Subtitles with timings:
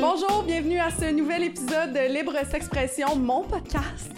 [0.00, 4.12] Bonjour, bienvenue à ce nouvel épisode de Libre S'expression, mon podcast,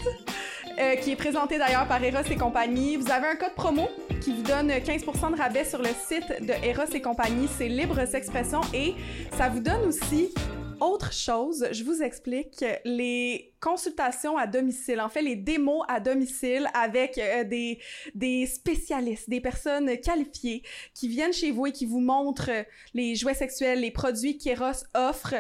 [0.81, 2.97] euh, qui est présenté d'ailleurs par Eros et compagnie.
[2.97, 3.89] Vous avez un code promo
[4.21, 8.05] qui vous donne 15% de rabais sur le site de Eros et compagnie, c'est Libre
[8.05, 8.95] S'expression et
[9.37, 10.35] ça vous donne aussi
[10.81, 16.69] autre chose, je vous explique les consultations à domicile, en fait les démos à domicile
[16.75, 17.79] avec euh, des,
[18.15, 20.63] des spécialistes, des personnes qualifiées
[20.95, 22.51] qui viennent chez vous et qui vous montrent
[22.95, 25.35] les jouets sexuels, les produits qu'Eros offre.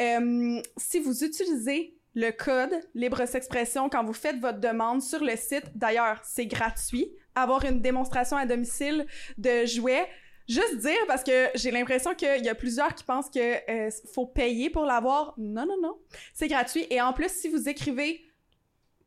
[0.00, 5.36] Euh, si vous utilisez le code Libre S'expression quand vous faites votre demande sur le
[5.36, 9.06] site, d'ailleurs c'est gratuit, avoir une démonstration à domicile
[9.38, 10.08] de jouets,
[10.50, 14.26] Juste dire, parce que j'ai l'impression qu'il y a plusieurs qui pensent que euh, faut
[14.26, 15.32] payer pour l'avoir.
[15.38, 15.96] Non, non, non.
[16.34, 16.88] C'est gratuit.
[16.90, 18.20] Et en plus, si vous écrivez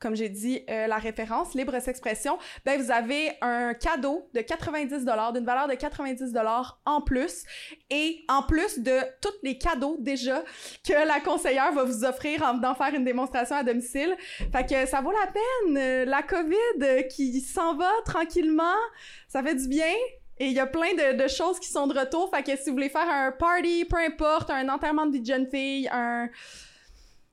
[0.04, 5.06] comme j'ai dit, euh, la référence, Libre S'expression, ben vous avez un cadeau de 90
[5.06, 6.34] d'une valeur de 90
[6.86, 7.46] en plus.
[7.90, 10.44] Et en plus de tous les cadeaux déjà
[10.86, 14.14] que la conseillère va vous offrir en venant faire une démonstration à domicile.
[14.52, 15.78] Fait que ça vaut la peine.
[15.78, 18.76] Euh, la COVID qui s'en va tranquillement,
[19.30, 19.94] ça fait du bien.
[20.44, 22.30] Et il y a plein de, choses qui sont de retour.
[22.30, 25.26] Fait que si vous voulez faire un party, peu importe, un enterrement de vie de
[25.26, 26.28] jeune fille, un.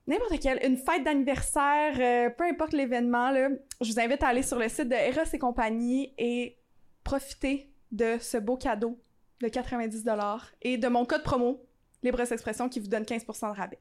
[0.07, 3.33] N'importe quel, une fête d'anniversaire, euh, peu importe l'événement,
[3.81, 6.57] je vous invite à aller sur le site de Eros et compagnie et
[7.03, 8.97] profiter de ce beau cadeau
[9.41, 11.61] de 90$ et de mon code promo
[12.01, 13.79] Libre Expression qui vous donne 15% de rabais.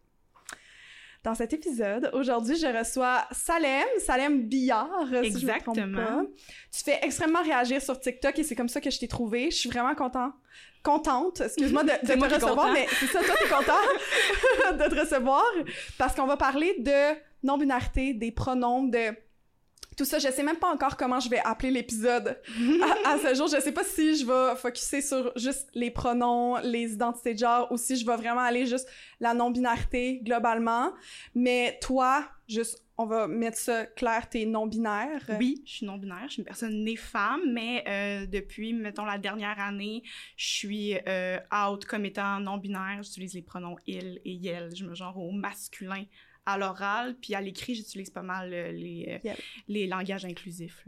[1.23, 5.75] Dans cet épisode, aujourd'hui, je reçois Salem, Salem Billard, Exactement.
[5.75, 6.23] Si je me pas.
[6.73, 9.51] Tu fais extrêmement réagir sur TikTok et c'est comme ça que je t'ai trouvé.
[9.51, 10.33] Je suis vraiment content,
[10.83, 15.45] contente, excuse-moi de, de te recevoir, mais c'est ça, toi, t'es content de te recevoir
[15.99, 19.15] parce qu'on va parler de non-binarité, des pronoms, de
[20.01, 20.19] tout ça.
[20.19, 22.41] Je sais même pas encore comment je vais appeler l'épisode
[23.05, 23.49] à, ce jour.
[23.49, 27.71] Je sais pas si je vais focuser sur juste les pronoms, les identités de genre,
[27.71, 28.89] ou si je vais vraiment aller juste
[29.21, 30.95] la non-binarité globalement.
[31.35, 35.21] Mais toi, juste, on va mettre ça clair, t'es non-binaire.
[35.39, 36.25] Oui, je suis non-binaire.
[36.29, 40.03] Je suis une personne née femme, mais euh, depuis, mettons, la dernière année,
[40.39, 43.03] je suis euh, out comme étant non-binaire.
[43.03, 44.75] J'utilise les pronoms il et yel.
[44.75, 46.05] Je me genre au masculin
[46.53, 49.33] à l'oral, puis à l'écrit, j'utilise pas mal euh, les, euh,
[49.69, 50.85] les langages inclusifs.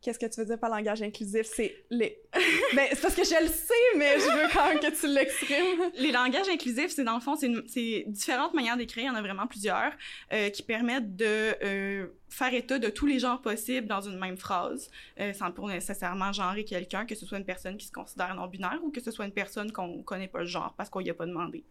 [0.00, 1.46] Qu'est-ce que tu veux dire par langage inclusif?
[1.46, 2.20] C'est les...
[2.76, 5.90] ben, c'est parce que je le sais, mais je veux quand même que tu l'exprimes.
[5.98, 9.22] Les langages inclusifs, c'est dans le fond, c'est différentes manières d'écrire, il y en a
[9.22, 9.92] vraiment plusieurs,
[10.32, 14.88] euh, qui permettent de faire état de tous les genres possibles dans une même phrase,
[15.34, 18.92] sans pour nécessairement genrer quelqu'un, que ce soit une personne qui se considère non-binaire ou
[18.92, 21.26] que ce soit une personne qu'on connaît pas le genre parce qu'on y a pas
[21.26, 21.64] demandé.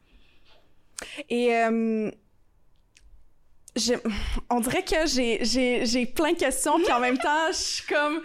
[1.29, 1.53] Et
[4.49, 8.21] on dirait que j'ai plein de questions, puis en même temps, je suis comme...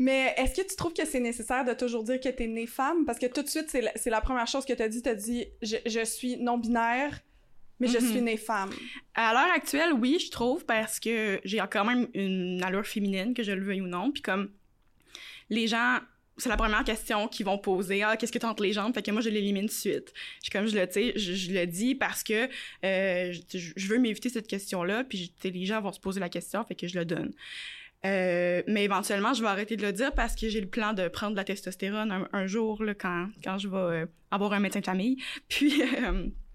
[0.00, 2.68] Mais est-ce que tu trouves que c'est nécessaire de toujours dire que tu es née
[2.68, 3.04] femme?
[3.04, 5.02] Parce que tout de suite, c'est la, la, première chose que tu as dit.
[5.02, 7.18] Tu as dit je, je suis non-binaire,
[7.80, 8.22] mais je suis mm-hmm.
[8.22, 8.70] née femme.
[9.14, 13.42] À l'heure actuelle, oui, je trouve, parce que j'ai quand même une allure féminine, que
[13.42, 14.12] je le veuille ou non.
[14.12, 14.52] Puis comme
[15.50, 15.98] les gens
[16.38, 18.02] c'est la première question qu'ils vont poser.
[18.02, 18.94] Ah, qu'est-ce que t'as entre les jambes?
[18.94, 20.12] Fait que moi, je l'élimine de suite.
[20.42, 22.48] Je, comme je le, dis parce que
[22.84, 26.74] euh, je, veux m'éviter cette question-là, puis les gens vont se poser la question, fait
[26.74, 27.32] que je le donne.
[28.06, 31.08] Euh, mais éventuellement, je vais arrêter de le dire parce que j'ai le plan de
[31.08, 34.80] prendre de la testostérone un, jour là, quand, quand je vais euh, avoir un médecin
[34.80, 35.16] de famille.
[35.48, 35.82] Puis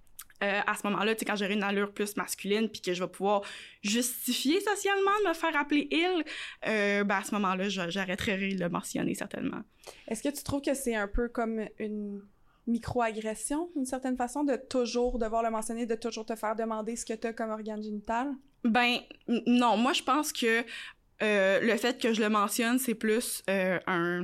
[0.43, 3.01] euh, à ce moment-là, tu sais, quand j'aurai une allure plus masculine, puis que je
[3.01, 3.43] vais pouvoir
[3.81, 6.23] justifier socialement de me faire appeler il,
[6.67, 9.61] euh, ben à ce moment-là, j'arrêterai de le mentionner certainement.
[10.07, 12.21] Est-ce que tu trouves que c'est un peu comme une
[12.67, 17.05] microagression, d'une certaine façon, de toujours devoir le mentionner, de toujours te faire demander ce
[17.05, 18.33] que tu as comme organe génital?
[18.63, 18.97] Ben,
[19.47, 19.77] non.
[19.77, 20.63] Moi, je pense que
[21.21, 24.23] euh, le fait que je le mentionne, c'est plus un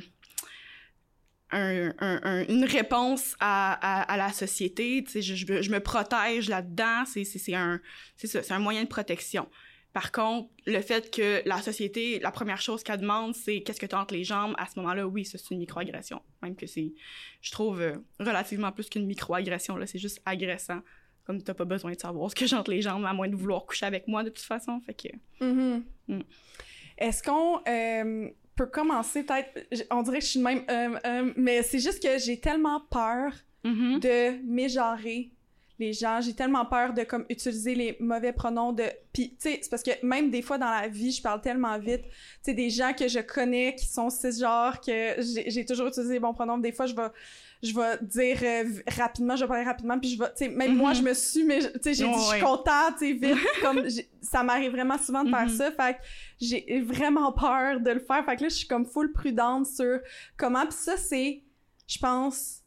[1.51, 5.03] un, une réponse à, à, la société.
[5.03, 7.03] Tu sais, je, je, me protège là-dedans.
[7.05, 7.79] C'est, c'est, un,
[8.15, 9.47] c'est ça, c'est un moyen de protection.
[9.93, 13.87] Par contre, le fait que la société, la première chose qu'elle demande, c'est qu'est-ce que
[13.87, 16.21] tu as entre les jambes, à ce moment-là, oui, c'est une microagression.
[16.43, 16.93] Même que c'est,
[17.41, 19.77] je trouve, euh, relativement plus qu'une microagression.
[19.77, 20.81] Là, c'est juste agressant.
[21.23, 23.35] Comme t'as pas besoin de savoir ce que j'ai entre les jambes, à moins de
[23.35, 24.79] vouloir coucher avec moi de toute façon.
[24.81, 25.43] Fait que.
[25.43, 25.83] Mm-hmm.
[26.07, 26.21] Mm.
[26.99, 27.61] Est-ce qu'on.
[27.67, 28.29] Euh,
[28.59, 29.87] peut commencer peut-être.
[29.89, 30.63] On dirait que je suis de même.
[30.69, 33.31] Euh, euh, mais c'est juste que j'ai tellement peur
[33.63, 33.99] mm-hmm.
[33.99, 35.31] de mégenrer
[35.79, 36.19] les gens.
[36.21, 38.83] J'ai tellement peur de comme utiliser les mauvais pronoms de.
[39.13, 41.77] Puis, tu sais, c'est parce que même des fois dans la vie, je parle tellement
[41.79, 42.03] vite.
[42.03, 42.11] Tu
[42.43, 45.15] sais, des gens que je connais qui sont cisgenres, que
[45.47, 46.57] j'ai toujours utilisé les bons pronoms.
[46.57, 47.09] Des fois, je vais
[47.61, 48.63] je vais dire euh,
[48.97, 51.43] rapidement, je vais parler rapidement, puis je vais, tu sais, même moi, je me suis,
[51.43, 53.85] mais, tu sais, j'ai dit, je suis contente, tu sais, vite, comme,
[54.21, 55.57] ça m'arrive vraiment souvent de faire mm-hmm.
[55.57, 55.99] ça, fait que
[56.39, 59.99] j'ai vraiment peur de le faire, fait que là, je suis comme full prudente sur
[60.37, 61.43] comment, puis ça, c'est,
[61.85, 62.58] je pense,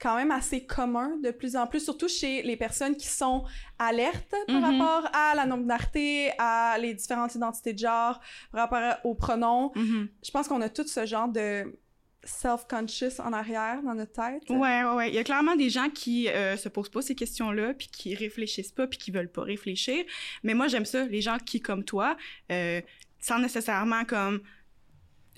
[0.00, 3.44] quand même assez commun de plus en plus, surtout chez les personnes qui sont
[3.78, 4.78] alertes par mm-hmm.
[4.78, 8.20] rapport à la non-binarité, à les différentes identités de genre,
[8.50, 9.72] par rapport aux pronoms.
[9.76, 10.08] Mm-hmm.
[10.24, 11.78] Je pense qu'on a tout ce genre de
[12.24, 14.48] self-conscious en arrière dans notre tête.
[14.50, 15.08] Ouais, ouais, ouais.
[15.08, 18.14] Il y a clairement des gens qui euh, se posent pas ces questions-là, puis qui
[18.14, 20.04] réfléchissent pas, puis qui veulent pas réfléchir.
[20.42, 22.16] Mais moi, j'aime ça, les gens qui, comme toi,
[22.52, 22.80] euh,
[23.18, 24.40] sans nécessairement comme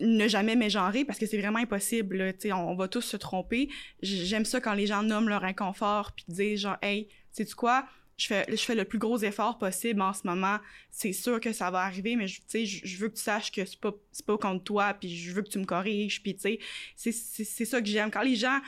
[0.03, 3.69] ne jamais mégenrer parce que c'est vraiment impossible, sais, on, va tous se tromper.
[4.03, 7.87] J'aime ça quand les gens nomment leur inconfort puis disent genre hey, sais tu quoi,
[8.17, 10.59] je fais, je le plus gros effort possible en ce moment.
[10.91, 13.81] C'est sûr que ça va arriver, mais je, je veux que tu saches que c'est
[13.81, 13.93] pas,
[14.27, 16.59] pas contre toi, puis je veux que tu me corriges, puis tu
[16.97, 18.11] sais, c'est ça que j'aime.
[18.11, 18.61] Quand les gens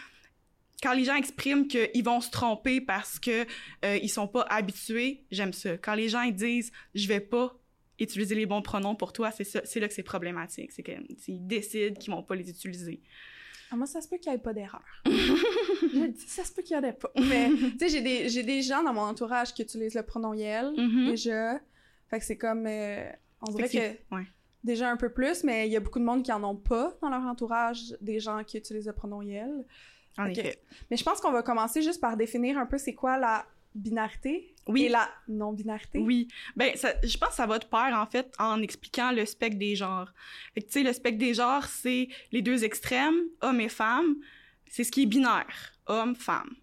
[0.82, 3.46] quand les gens expriment qu'ils vont se tromper parce que
[3.84, 5.78] euh, sont pas habitués, j'aime ça.
[5.78, 7.56] Quand les gens disent je vais pas
[7.99, 10.73] utiliser les bons pronoms pour toi, c'est là que c'est problématique.
[10.73, 13.00] C'est qu'ils décident qu'ils vont pas les utiliser.
[13.70, 14.85] Ah, moi, ça se peut qu'il n'y ait pas d'erreur.
[16.26, 17.11] ça se peut qu'il n'y en ait pas.
[17.17, 17.49] Mais,
[17.79, 21.11] tu sais, j'ai des, des gens dans mon entourage qui utilisent le pronom Yel, mm-hmm.
[21.11, 21.61] déjà.
[22.08, 22.67] Fait que c'est comme...
[22.67, 23.11] Euh,
[23.41, 24.17] on dirait que...
[24.62, 26.97] Déjà un peu plus, mais il y a beaucoup de monde qui en ont pas
[27.02, 29.67] dans leur entourage, des gens qui utilisent le pronom Yel.
[30.17, 30.62] En effet.
[30.90, 33.44] Mais je pense qu'on va commencer juste par définir un peu c'est quoi la
[33.75, 34.85] binarité oui.
[34.85, 35.99] et la non-binarité?
[35.99, 36.29] Oui.
[36.56, 39.76] Ben, je pense que ça va de pair, en fait, en expliquant le spectre des
[39.76, 40.12] genres.
[40.55, 44.17] Fait que, tu sais, le spectre des genres, c'est les deux extrêmes, hommes et femmes.
[44.67, 46.55] C'est ce qui est binaire, homme, femme.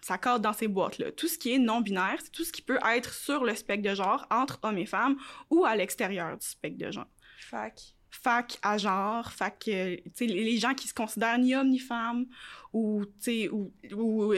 [0.00, 1.12] Ça cadre dans ces boîtes-là.
[1.12, 3.94] Tout ce qui est non-binaire, c'est tout ce qui peut être sur le spectre de
[3.94, 5.16] genre, entre hommes et femmes,
[5.50, 7.08] ou à l'extérieur du spectre de genre.
[7.40, 12.26] Fac fac à genre, fac, euh, les gens qui se considèrent ni homme ni femme,
[12.72, 13.04] ou,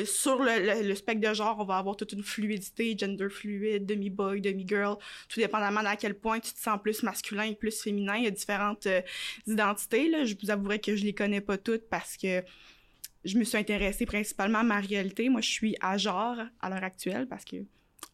[0.05, 4.97] sur le, spectre de genre, on va avoir toute une fluidité, gender fluide, demi-boy, demi-girl,
[5.29, 8.17] tout dépendamment à quel point tu te sens plus masculin, plus féminin.
[8.17, 9.03] Il y a différentes euh,
[9.47, 10.25] identités, là.
[10.25, 12.43] Je vous avouerai que je les connais pas toutes parce que
[13.25, 15.29] je me suis intéressée principalement à ma réalité.
[15.29, 17.57] Moi, je suis à genre à l'heure actuelle parce que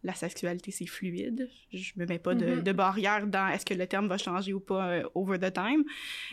[0.03, 1.51] la sexualité, c'est fluide.
[1.73, 2.63] Je me mets pas de, mm-hmm.
[2.63, 5.85] de barrière dans est-ce que le terme va changer ou pas euh, over the time.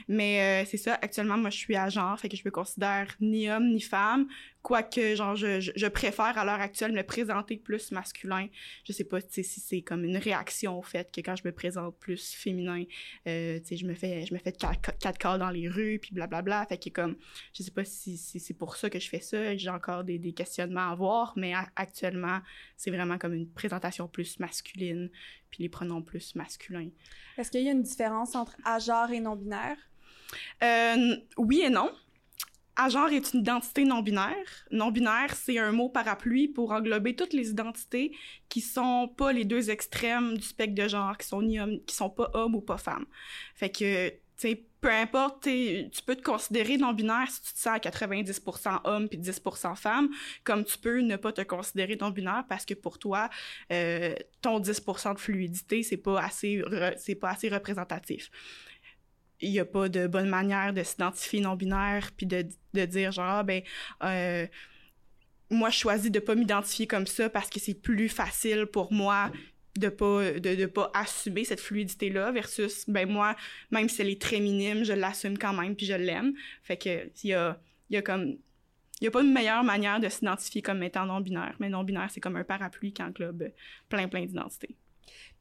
[0.07, 3.07] Mais euh, c'est ça, actuellement, moi, je suis à genre, fait que je me considère
[3.19, 4.27] ni homme ni femme.
[4.63, 8.47] Quoique, genre, je, je, préfère à l'heure actuelle me présenter plus masculin.
[8.85, 11.99] Je sais pas si c'est comme une réaction au fait que quand je me présente
[11.99, 12.85] plus féminin,
[13.27, 16.13] euh, tu sais, je me fais, je me fais quatre, quatre dans les rues, puis
[16.13, 16.65] blablabla.
[16.67, 17.17] Fait que comme,
[17.53, 19.53] je sais pas si, si c'est pour ça que je fais ça.
[19.57, 22.39] J'ai encore des, des questionnements à avoir, mais actuellement,
[22.77, 25.09] c'est vraiment comme une présentation plus masculine,
[25.49, 26.89] puis les pronoms plus masculins.
[27.37, 29.77] Est-ce qu'il y a une différence entre à genre et non-binaire?
[30.63, 31.91] Euh, oui et non.
[32.75, 34.65] Agenre est une identité non-binaire.
[34.71, 38.15] Non-binaire, c'est un mot parapluie pour englober toutes les identités
[38.49, 41.95] qui sont pas les deux extrêmes du spectre de genre, qui sont ni hommes, qui
[41.95, 43.05] sont pas hommes ou pas femmes.
[43.55, 47.75] Fait que, tu sais, peu importe, tu peux te considérer non-binaire si tu te sens
[47.75, 50.09] à 90% homme puis 10% femme,
[50.43, 53.29] comme tu peux ne pas te considérer non-binaire parce que pour toi,
[53.71, 56.61] euh, ton 10% de fluidité, c'est pas assez,
[56.97, 58.29] c'est pas assez représentatif
[59.43, 63.25] il n'y a pas de bonne manière de s'identifier non-binaire puis de, de, dire genre,
[63.25, 63.61] ah, ben,
[64.03, 64.47] euh,
[65.49, 69.31] moi, je choisis de pas m'identifier comme ça parce que c'est plus facile pour moi
[69.77, 73.35] de pas de, de pas assumer cette fluidité là versus ben moi
[73.71, 76.33] même si elle est très minime je l'assume quand même puis je l'aime.
[76.61, 78.37] Fait que il y a y a comme
[79.01, 82.09] il a pas une meilleure manière de s'identifier comme étant non binaire mais non binaire
[82.11, 83.45] c'est comme un parapluie qui englobe
[83.89, 84.75] plein plein d'identités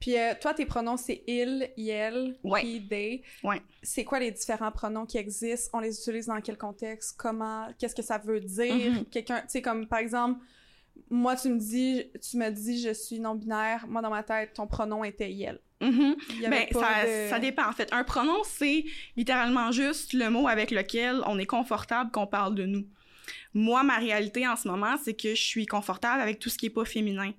[0.01, 2.67] puis euh, toi, tes pronoms, c'est il, yel, ouais.
[2.67, 3.23] he, they.
[3.45, 3.63] Ouais.
[3.83, 5.79] C'est quoi les différents pronoms qui existent?
[5.79, 7.17] On les utilise dans quel contexte?
[7.17, 7.69] Comment?
[7.79, 8.75] Qu'est-ce que ça veut dire?
[8.75, 9.05] Mm-hmm.
[9.11, 10.41] Quelqu'un, tu sais, comme par exemple,
[11.09, 13.87] moi, tu me dis, tu me dis, je suis non-binaire.
[13.87, 15.61] Moi, dans ma tête, ton pronom était yel.
[15.81, 16.49] Mm-hmm.
[16.49, 17.93] Ben, ça, ça dépend, en fait.
[17.93, 18.85] Un pronom, c'est
[19.17, 22.87] littéralement juste le mot avec lequel on est confortable qu'on parle de nous.
[23.55, 26.67] Moi, ma réalité en ce moment, c'est que je suis confortable avec tout ce qui
[26.67, 27.33] est pas féminin.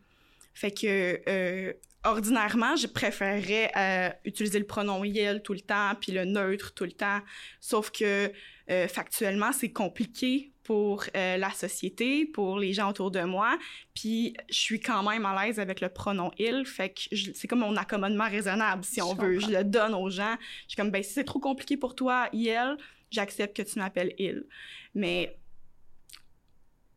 [0.53, 1.73] Fait que euh,
[2.03, 6.83] ordinairement, je préférerais euh, utiliser le pronom yel tout le temps, puis le neutre tout
[6.83, 7.19] le temps.
[7.60, 8.31] Sauf que
[8.69, 13.57] euh, factuellement, c'est compliqué pour euh, la société, pour les gens autour de moi.
[13.93, 17.60] Puis je suis quand même à l'aise avec le pronom il, fait que c'est comme
[17.60, 19.39] mon accommodement raisonnable, si on veut.
[19.39, 20.38] Je le donne aux gens.
[20.63, 22.77] Je suis comme, ben si c'est trop compliqué pour toi, il,
[23.12, 24.45] j'accepte que tu m'appelles il.
[24.95, 25.38] Mais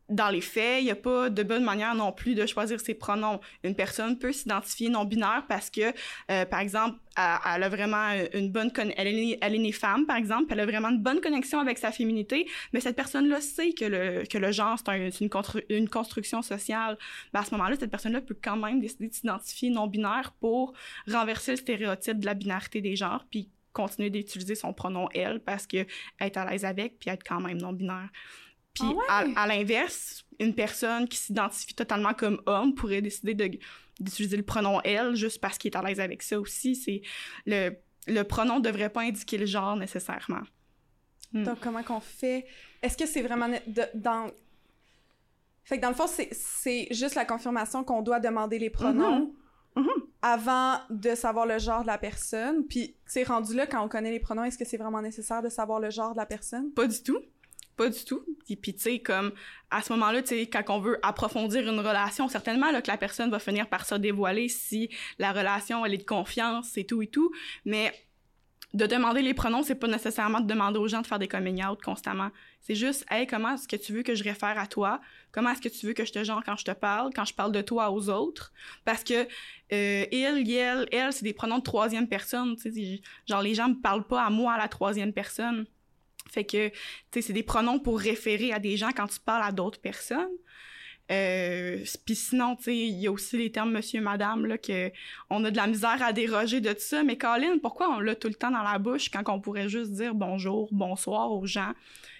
[0.09, 2.95] dans les faits, il n'y a pas de bonne manière non plus de choisir ses
[2.95, 3.41] pronoms.
[3.65, 5.93] Une personne peut s'identifier non-binaire parce que,
[6.31, 8.71] euh, par exemple, elle, a vraiment une bonne...
[8.97, 11.79] Elle est, elle est née femme, par exemple, elle a vraiment une bonne connexion avec
[11.79, 15.31] sa féminité, mais cette personne-là sait que le, que le genre, c'est une,
[15.71, 16.99] une, construction sociale.
[17.33, 20.75] Ben, à ce moment-là, cette personne-là peut quand même décider de s'identifier non-binaire pour
[21.11, 25.67] renverser le stéréotype de la binarité des genres, puis continuer d'utiliser son pronom «elle» parce
[25.67, 25.87] qu'elle
[26.21, 28.09] est à l'aise avec, puis être quand même non-binaire.
[28.79, 33.35] Puis ah à, l'inverse, une personne qui s'identifie totalement comme homme pourrait décider
[33.99, 36.77] d'utiliser le pronom elle juste parce qu'il est à l'aise avec ça aussi.
[36.77, 37.03] C'est
[37.47, 37.71] le,
[38.07, 40.43] le pronom devrait pas indiquer le genre nécessairement.
[41.33, 41.45] Hmm.
[41.45, 42.47] Donc comment qu'on fait?
[42.83, 43.49] Est-ce que c'est vraiment
[43.95, 44.31] dans
[45.67, 49.35] fait que dans le fond, c'est juste la confirmation qu'on doit demander les pronoms
[49.77, 49.83] mm-hmm.
[49.83, 50.03] Mm-hmm.
[50.23, 52.65] avant de savoir le genre de la personne.
[52.69, 55.49] Puis, c'est rendu là, quand on connaît les pronoms, est-ce que c'est vraiment nécessaire de
[55.49, 56.71] savoir le genre de la personne?
[56.73, 57.19] Pas du tout.
[57.77, 58.25] Pas du tout.
[58.49, 59.33] Et puis, tu sais, comme,
[59.71, 62.97] à ce moment-là, tu sais, quand on veut approfondir une relation, certainement, là, que la
[62.97, 67.03] personne va finir par se dévoiler si la relation, elle est de confiance et tout
[67.03, 67.31] et tout.
[67.65, 67.93] Mais
[68.77, 71.65] de demander les pronoms, c'est pas nécessairement de demander aux gens de faire des coming
[71.65, 72.31] out constamment.
[72.61, 75.01] C'est juste, hey, comment est-ce que tu veux que je réfère à toi?
[75.33, 77.33] Comment est-ce que tu veux que je te genre quand je te parle, quand je
[77.33, 78.53] parle de toi aux autres?
[78.85, 79.27] Parce que
[79.73, 82.57] euh, il, elle, elle, c'est des pronoms de troisième personne.
[83.27, 85.67] Genre, les gens me parlent pas à moi à la troisième personne.
[86.31, 86.71] Fait que,
[87.13, 90.29] c'est des pronoms pour référer à des gens quand tu parles à d'autres personnes.
[91.13, 94.57] Euh, puis sinon, tu il y a aussi les termes monsieur, madame, là,
[95.31, 97.05] on a de la misère à déroger de tout ça.
[97.05, 99.93] Mais Colin, pourquoi on l'a tout le temps dans la bouche quand on pourrait juste
[99.93, 101.73] dire bonjour, bonsoir aux gens?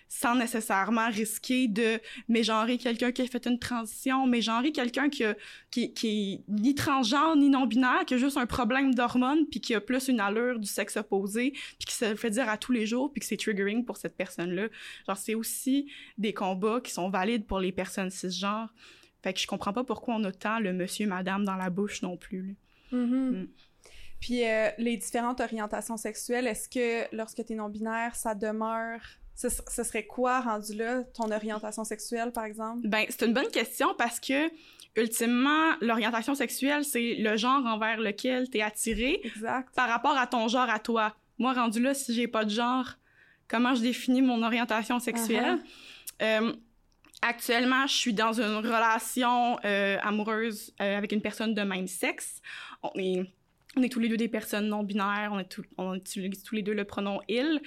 [0.09, 5.25] Sans nécessairement risquer de mégenrer quelqu'un qui a fait une transition, mégenrer quelqu'un qui,
[5.71, 9.75] qui, qui est ni transgenre ni non-binaire, qui a juste un problème d'hormones, puis qui
[9.75, 12.87] a plus une allure du sexe opposé, puis qui se fait dire à tous les
[12.87, 14.69] jours, puis que c'est triggering pour cette personne-là.
[15.07, 18.73] Genre, c'est aussi des combats qui sont valides pour les personnes cisgenres.
[19.23, 22.03] Fait que je comprends pas pourquoi on a tant le monsieur, madame dans la bouche
[22.03, 22.57] non plus.
[22.93, 23.43] Mm-hmm.
[23.43, 23.49] Mm.
[24.21, 29.01] Puis euh, les différentes orientations sexuelles, est-ce que lorsque tu es non-binaire, ça demeure
[29.37, 32.89] ce, serait quoi, rendu là, ton orientation sexuelle, par exemple?
[32.89, 34.51] Ben, c'est une bonne question parce que,
[34.97, 39.21] ultimement, l'orientation sexuelle, c'est le genre envers lequel t'es attiré.
[39.23, 39.75] Exact.
[39.75, 41.15] Par rapport à ton genre à toi.
[41.39, 42.95] Moi, rendu là, si j'ai pas de genre,
[43.47, 45.59] comment je définis mon orientation sexuelle?
[46.21, 46.47] Uh-huh.
[46.47, 46.53] Euh,
[47.21, 52.41] actuellement, je suis dans une relation euh, amoureuse euh, avec une personne de même sexe.
[52.83, 53.31] On est
[53.77, 56.63] on est tous les deux des personnes non binaires, on, est on utilise tous les
[56.63, 57.61] deux le pronom il.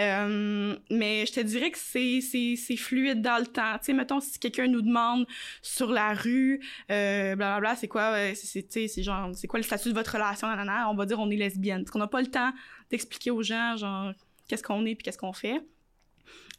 [0.00, 3.78] Euh, mais je te dirais que c'est, c'est, c'est fluide dans le temps.
[3.78, 5.26] Tu sais, mettons, si quelqu'un nous demande
[5.62, 9.90] sur la rue, euh, blablabla, c'est quoi, euh, c'est, c'est, genre, c'est quoi le statut
[9.90, 11.84] de votre relation, nanana, on va dire on est lesbienne.
[11.84, 12.52] Parce qu'on n'a pas le temps
[12.90, 14.12] d'expliquer aux gens, genre,
[14.48, 15.60] qu'est-ce qu'on est puis qu'est-ce qu'on fait.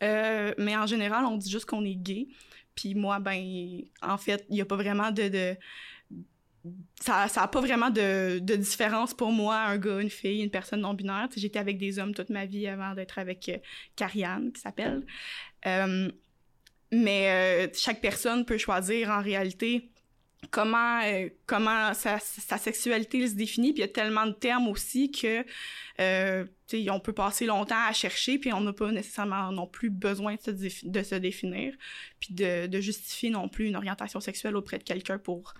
[0.01, 2.27] Euh, mais en général, on dit juste qu'on est gay.
[2.75, 5.55] Puis moi, ben, en fait, il n'y a pas vraiment de
[7.01, 10.81] ça n'a pas vraiment de, de, différence pour moi, un gars, une fille, une personne
[10.81, 11.27] non-binaire.
[11.35, 13.57] J'étais avec des hommes toute ma vie avant d'être avec euh,
[13.95, 15.05] Karianne, qui s'appelle.
[15.65, 16.09] Euh,
[16.91, 19.89] mais euh, chaque personne peut choisir en réalité
[20.51, 23.73] comment, euh, comment sa, sa, sexualité se définit.
[23.73, 25.43] Puis il y a tellement de termes aussi que
[26.89, 30.69] on peut passer longtemps à chercher, puis on n'a pas nécessairement non plus besoin de
[30.69, 31.73] se, de se définir,
[32.21, 35.53] puis de, de justifier non plus une orientation sexuelle auprès de quelqu'un pour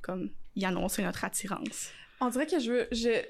[0.00, 1.90] comme y annoncer notre attirance.
[2.20, 3.22] On dirait que je veux, je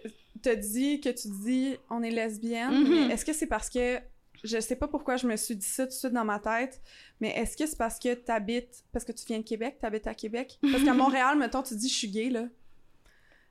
[0.42, 3.06] te dis que tu dis on est lesbienne, mm-hmm.
[3.08, 3.98] mais est-ce que c'est parce que
[4.44, 6.80] je sais pas pourquoi je me suis dit ça tout de suite dans ma tête,
[7.20, 9.86] mais est-ce que c'est parce que tu habites parce que tu viens de Québec, tu
[9.86, 10.58] habites à Québec?
[10.70, 12.46] Parce qu'à Montréal, mettons, tu dis je suis gay là.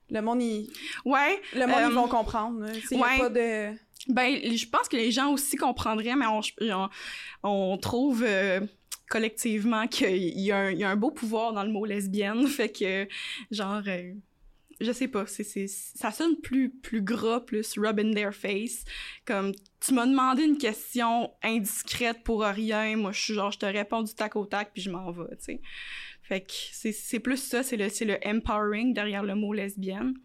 [0.09, 0.69] Le monde il
[1.03, 3.17] Ouais, le monde ils vont euh, comprendre, il ouais.
[3.17, 3.73] pas de
[4.07, 6.41] ben je pense que les gens aussi comprendraient mais on
[7.43, 8.59] on, trouve euh,
[9.09, 13.07] collectivement qu'il y, a un beau pouvoir dans le mot lesbienne, fait que
[13.51, 14.13] genre euh,
[14.81, 18.83] je sais pas, ça sonne plus plus gras, plus rub in their face,
[19.25, 23.65] comme tu m'as demandé une question indiscrète pour rien, moi je suis genre je te
[23.65, 25.61] réponds du tac au tac puis je m'en vais, tu sais.
[26.23, 26.53] Fait que
[26.91, 30.15] c'est plus ça, c'est le c'est le empowering derrière le mot lesbienne.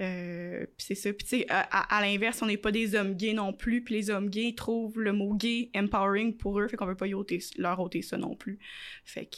[0.00, 1.12] Euh, puis c'est ça.
[1.12, 3.82] Puis tu sais, à, l'inverse, on n'est pas des hommes gays non plus.
[3.82, 7.06] Puis les hommes gays trouvent le mot gay empowering pour eux, fait qu'on veut pas
[7.06, 8.58] y ôter, leur ôter ça non plus.
[9.04, 9.36] Fait que...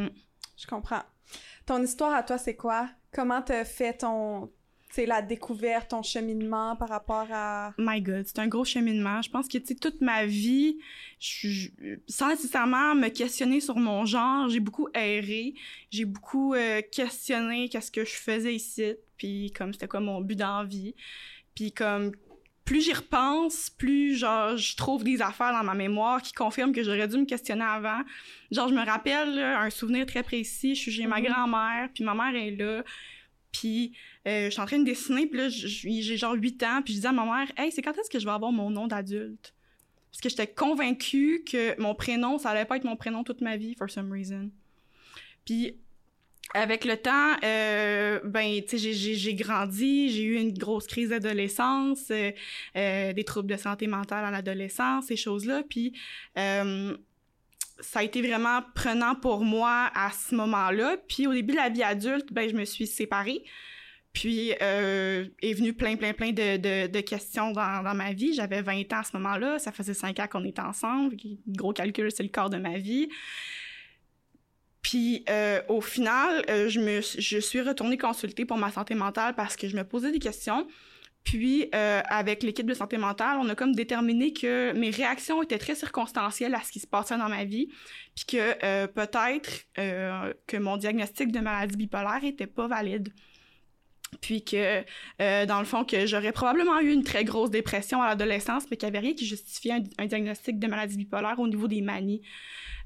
[0.00, 0.10] Hmm.
[0.56, 1.02] Je comprends.
[1.66, 2.88] Ton histoire à toi, c'est quoi?
[3.12, 4.50] Comment t'as fait ton,
[4.92, 7.72] c'est la découverte, ton cheminement par rapport à...
[7.78, 9.22] My God, c'est un gros cheminement.
[9.22, 10.78] Je pense que, tu sais, toute ma vie,
[11.18, 11.68] je,
[12.06, 15.54] sans nécessairement me questionner sur mon genre, j'ai beaucoup erré,
[15.90, 20.34] j'ai beaucoup euh, questionné qu'est-ce que je faisais ici, puis comme c'était quoi mon but
[20.34, 20.96] dans vie.
[21.54, 22.10] Puis comme
[22.64, 26.82] plus j'y repense, plus genre je trouve des affaires dans ma mémoire qui confirment que
[26.82, 28.00] j'aurais dû me questionner avant.
[28.50, 31.24] Genre je me rappelle un souvenir très précis, je suis chez ma mm-hmm.
[31.24, 32.82] grand-mère, puis ma mère est là,
[33.52, 33.92] puis
[34.26, 37.00] euh, je suis en train de dessiner, puis là j'ai genre 8 ans, puis je
[37.00, 39.54] dis à ma mère "Hey, c'est quand est-ce que je vais avoir mon nom d'adulte
[40.10, 43.56] Parce que j'étais convaincue que mon prénom, ça allait pas être mon prénom toute ma
[43.56, 44.50] vie for some reason.
[45.44, 45.76] Puis
[46.54, 52.10] avec le temps, euh, ben, tu sais, j'ai grandi, j'ai eu une grosse crise d'adolescence,
[52.10, 52.30] euh,
[52.76, 55.94] euh, des troubles de santé mentale à l'adolescence, ces choses-là, puis
[56.34, 60.96] ça a été vraiment prenant pour moi à ce moment-là.
[61.08, 63.42] Puis au début de la vie adulte, ben, je me suis séparée.
[64.12, 68.34] Puis est venu plein, plein, plein de questions dans, dans, ma vie.
[68.34, 69.58] J'avais 20 ans à ce moment-là.
[69.58, 71.16] Ça faisait 5 ans qu'on était ensemble.
[71.48, 73.08] Gros calcul, c'est le corps de ma vie.
[74.82, 79.34] Puis euh, au final, euh, je me je suis retournée consulter pour ma santé mentale
[79.34, 80.66] parce que je me posais des questions.
[81.22, 85.58] Puis euh, avec l'équipe de santé mentale, on a comme déterminé que mes réactions étaient
[85.58, 87.68] très circonstancielles à ce qui se passait dans ma vie,
[88.16, 93.12] puis que peut-être que mon diagnostic de maladie bipolaire était pas valide.
[94.20, 94.82] Puis que
[95.46, 98.88] dans le fond que j'aurais probablement eu une très grosse dépression à l'adolescence mais qu'il
[98.88, 102.20] n'y avait rien qui justifiait un, un, diagnostic de maladie bipolaire au niveau des manies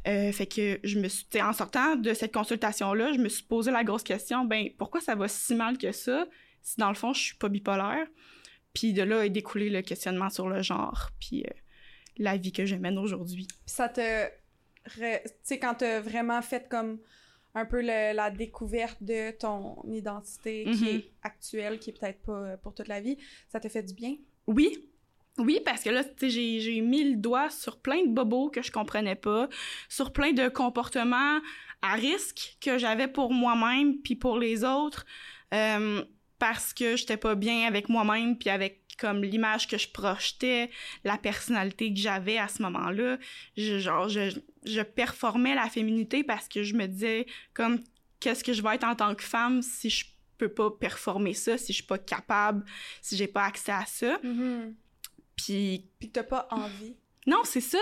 [0.07, 3.71] euh, fait que je me suis, en sortant de cette consultation-là, je me suis posé
[3.71, 6.27] la grosse question, ben pourquoi ça va si mal que ça
[6.63, 8.07] si dans le fond je suis pas bipolaire?
[8.73, 11.51] Puis de là est découlé le questionnement sur le genre, puis euh,
[12.19, 13.49] la vie que je mène aujourd'hui.
[13.67, 14.27] Ça te,
[14.85, 15.01] tu
[15.43, 16.99] sais quand t'as vraiment fait comme
[17.55, 20.99] un peu la découverte de ton identité qui mm-hmm.
[20.99, 23.17] est actuelle, qui est peut-être pas euh, pour toute la vie,
[23.49, 24.17] ça te fait du bien?
[24.47, 24.91] Oui,
[25.39, 28.71] oui, parce que là, sais, j'ai mis le doigt sur plein de bobos que je
[28.71, 29.49] comprenais pas,
[29.89, 31.41] sur plein de comportements
[31.83, 35.05] à risque que j'avais pour moi-même puis pour les autres,
[35.53, 36.03] euh,
[36.39, 40.71] parce que j'étais pas bien avec moi-même puis avec comme l'image que je projetais,
[41.05, 43.19] la personnalité que j'avais à ce moment-là.
[43.57, 47.81] Je, genre, je, je performais la féminité parce que je me disais comme
[48.21, 50.07] qu'est-ce que je vais être en tant que femme si je
[50.39, 52.65] peux pas performer ça, si je suis pas capable,
[53.03, 54.19] si j'ai pas accès à ça.
[54.25, 54.75] Mm-hmm.
[55.37, 55.89] Puis...
[55.99, 56.97] Puis t'as pas envie.
[57.27, 57.79] Non, c'est ça.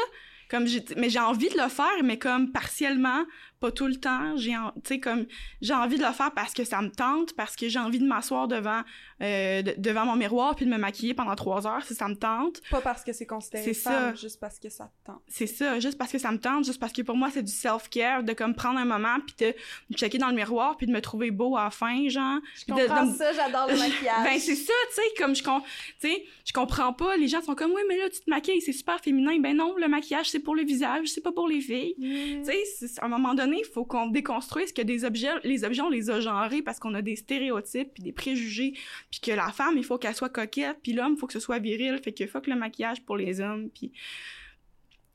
[0.50, 3.24] Comme j'ai, mais j'ai envie de le faire, mais comme partiellement,
[3.60, 4.36] pas tout le temps.
[4.36, 5.26] J'ai, tu comme
[5.60, 8.06] j'ai envie de le faire parce que ça me tente, parce que j'ai envie de
[8.06, 8.82] m'asseoir devant
[9.22, 12.60] euh, devant mon miroir puis de me maquiller pendant trois heures si ça me tente.
[12.70, 14.14] Pas parce que c'est considéré c'est ça.
[14.14, 15.22] juste parce que ça te tente.
[15.28, 17.52] C'est ça, juste parce que ça me tente, juste parce que pour moi c'est du
[17.52, 21.00] self-care de comme prendre un moment puis de checker dans le miroir puis de me
[21.00, 22.40] trouver beau à la fin, genre.
[22.54, 24.24] Je comprends ça, j'adore le maquillage.
[24.24, 25.50] ben c'est ça, tu sais, comme je tu
[25.98, 28.72] sais, je comprends pas, les gens sont comme oui, mais là tu te maquilles, c'est
[28.72, 29.38] super féminin.
[29.40, 31.94] Ben non, le maquillage c'est pour le visage, c'est pas pour les filles.
[31.98, 32.44] Mm.
[32.44, 35.82] Tu sais, à un moment donné, il faut qu'on déconstruise que des objets, les objets,
[35.82, 38.74] on les a genrés parce qu'on a des stéréotypes puis des préjugés,
[39.10, 41.40] puis que la femme, il faut qu'elle soit coquette, puis l'homme, il faut que ce
[41.40, 43.92] soit viril, fait que fuck le maquillage pour les hommes, puis...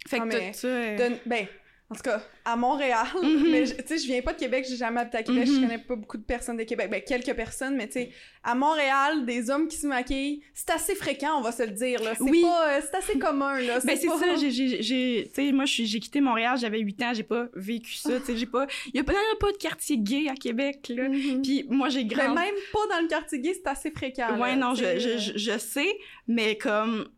[0.08, 1.18] Fait que tout ça...
[1.26, 1.48] Ben,
[1.92, 3.50] en tout cas, à Montréal, mhm.
[3.50, 5.62] mais tu sais, je viens pas de Québec, j'ai jamais habité à Québec, je mhm.
[5.62, 8.12] connais pas beaucoup de personnes de Québec, ben quelques personnes, mais tu sais,
[8.44, 12.02] à Montréal, des hommes qui se maquillent, c'est assez fréquent, on va se le dire
[12.04, 12.14] là.
[12.16, 12.44] C'est oui.
[12.44, 13.80] pas, euh, c'est assez commun là.
[13.84, 17.48] Ben c'est ça, j'ai, tu sais, moi j'ai quitté Montréal, j'avais 8 ans, j'ai pas
[17.56, 20.36] vécu ça, tu sais, j'ai pas, il y a pas, pas de quartier gay à
[20.36, 21.10] Québec là.
[21.10, 21.42] Mhm.
[21.42, 22.36] Puis moi j'ai grandi.
[22.36, 24.38] Mais même pas dans le quartier gay, c'est assez fréquent.
[24.40, 25.98] Ouais, non, je, je, je sais,
[26.28, 27.10] mais comme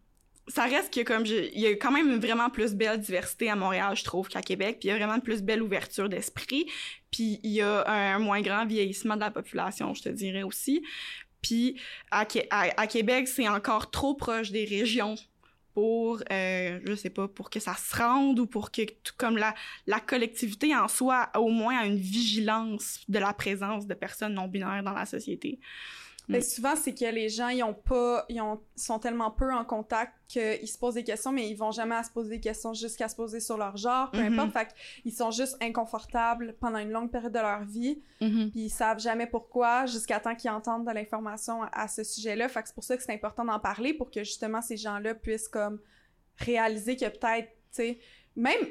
[0.54, 3.96] ça reste que comme il y a quand même vraiment plus belle diversité à Montréal,
[3.96, 6.66] je trouve, qu'à Québec, puis il y a vraiment plus belle ouverture d'esprit,
[7.10, 10.84] puis il y a un, moins grand vieillissement de la population, je te dirais aussi.
[11.42, 11.80] Puis
[12.12, 15.16] à, à, Québec, c'est encore trop proche des régions
[15.74, 18.82] pour, euh, je sais pas, pour que ça se rende ou pour que,
[19.18, 24.34] comme la, collectivité en soi, au moins, a une vigilance de la présence de personnes
[24.34, 25.60] non binaires dans la société.
[26.32, 26.44] Mais mm.
[26.44, 30.14] souvent, c'est que les gens, ils ont pas, ils ont, sont tellement peu en contact
[30.28, 33.10] qu'ils se posent des questions, mais ils vont jamais à se poser des questions jusqu'à
[33.10, 34.40] se poser sur leur genre, peu mm-hmm.
[34.40, 34.52] importe.
[34.54, 34.68] Fait
[35.04, 38.52] qu'ils sont juste inconfortables pendant une longue période de leur vie, mm-hmm.
[38.52, 42.48] puis ils savent jamais pourquoi, jusqu'à temps qu'ils entendent de l'information à, ce sujet-là.
[42.48, 45.14] Fait que c'est pour ça que c'est important d'en parler, pour que justement ces gens-là
[45.16, 45.82] puissent comme
[46.38, 48.00] réaliser que peut-être, tu sais,
[48.38, 48.62] même,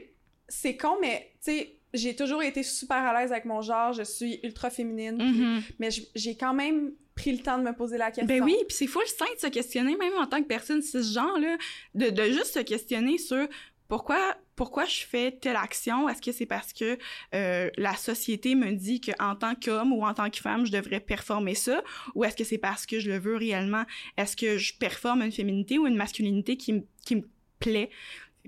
[0.48, 4.02] c'est con, mais tu sais, j'ai toujours été super à l'aise avec mon genre, je
[4.02, 5.62] suis ultra féminine, mm-hmm.
[5.78, 8.26] mais j'ai quand même pris le temps de me poser la question.
[8.26, 10.82] Ben oui, puis c'est fou le sain de se questionner, même en tant que personne
[10.82, 11.58] cisgenre,
[11.94, 13.46] de, de juste se questionner sur
[13.88, 16.06] pourquoi pourquoi je fais telle action?
[16.06, 16.98] Est-ce que c'est parce que
[17.34, 20.70] euh, la société me dit que en tant qu'homme ou en tant que femme, je
[20.70, 21.82] devrais performer ça?
[22.14, 23.84] Ou est-ce que c'est parce que je le veux réellement?
[24.18, 27.22] Est-ce que je performe une féminité ou une masculinité qui, qui me
[27.58, 27.88] plaît?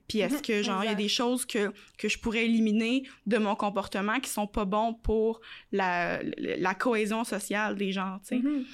[0.09, 3.03] Puis est-ce mhm, que, genre, il y a des choses que, que je pourrais éliminer
[3.27, 8.37] de mon comportement qui sont pas bons pour la, la cohésion sociale des gens, tu
[8.37, 8.43] sais?
[8.43, 8.65] Mhm.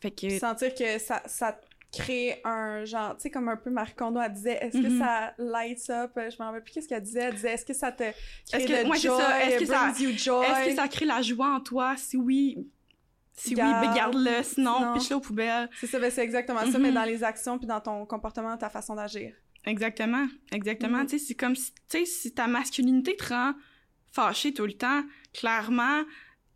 [0.00, 0.38] Fait que...
[0.38, 1.60] Sentir que ça, ça,
[1.92, 4.98] créer un genre, tu sais, comme un peu Marie Kondo, elle disait, est-ce que Mhm.
[5.00, 7.90] ça lights up, je me rappelle plus qu'est-ce qu'elle disait, elle disait, est-ce que ça
[7.90, 8.14] te crée
[8.52, 9.40] Est-ce que- de ouais, joy, ça.
[9.44, 9.62] Est-ce que?
[9.64, 11.96] Est-ce que ça crée la joie en toi?
[11.96, 12.58] Si oui,
[13.32, 13.82] si Garde.
[13.82, 14.42] oui, ben garde-le.
[14.44, 15.68] Sinon, pitch-le aux poubelles.
[15.80, 18.70] C'est ça, ben c'est exactement ça, mais dans les actions puis dans ton comportement, ta
[18.70, 19.34] façon d'agir.
[19.66, 20.98] Exactement, exactement.
[20.98, 21.06] Mhm.
[21.06, 23.52] Tu sais, c'est comme si, tu sais, si ta masculinité te rend
[24.12, 26.02] fâché tout le temps, clairement,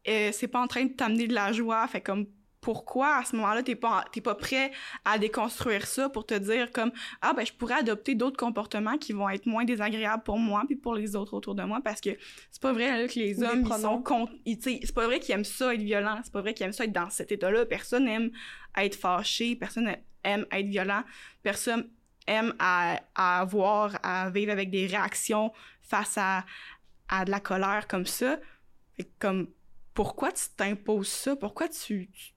[0.08, 1.86] euh, c'est pas en train de t'amener de la joie.
[1.86, 2.26] Fait comme,
[2.60, 4.72] pourquoi à ce moment-là, t'es pas, t'es pas prêt
[5.04, 9.12] à déconstruire ça pour te dire comme, ah ben, je pourrais adopter d'autres comportements qui
[9.12, 12.10] vont être moins désagréables pour moi puis pour les autres autour de moi parce que
[12.50, 14.94] c'est pas vrai là, que les Ou hommes, ils sont contre, ils- tu sais, c'est
[14.94, 17.10] pas vrai qu'ils aiment ça être violent, c'est pas vrai qu'ils aiment ça être dans
[17.10, 17.66] cet état-là.
[17.66, 18.30] Personne aime
[18.78, 21.02] être fâché, personne aime être violent,
[21.42, 21.86] personne
[22.26, 26.44] aime à, à avoir à vivre avec des réactions face à,
[27.08, 28.38] à de la colère comme ça.
[29.18, 29.48] Comme,
[29.92, 31.36] pourquoi tu t'imposes ça?
[31.36, 32.32] Pourquoi tu, tu,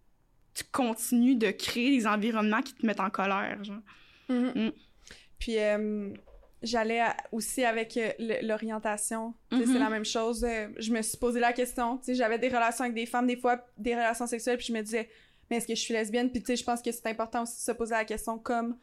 [0.54, 3.82] tu continues de créer des environnements qui te mettent en colère, genre?
[4.30, 4.70] Mm.
[5.40, 6.14] Puis euh,
[6.64, 9.36] j'allais aussi avec euh, l'orientation.
[9.52, 10.44] C'est la même chose.
[10.44, 12.02] euh, je me suis posé la question.
[12.08, 15.10] J'avais des relations avec des femmes, des fois, des relations sexuelles, puis je me disais,
[15.50, 16.32] mais est-ce que je suis lesbienne?
[16.32, 18.78] Puis tu sais, je pense que c'est important aussi de se poser la question comme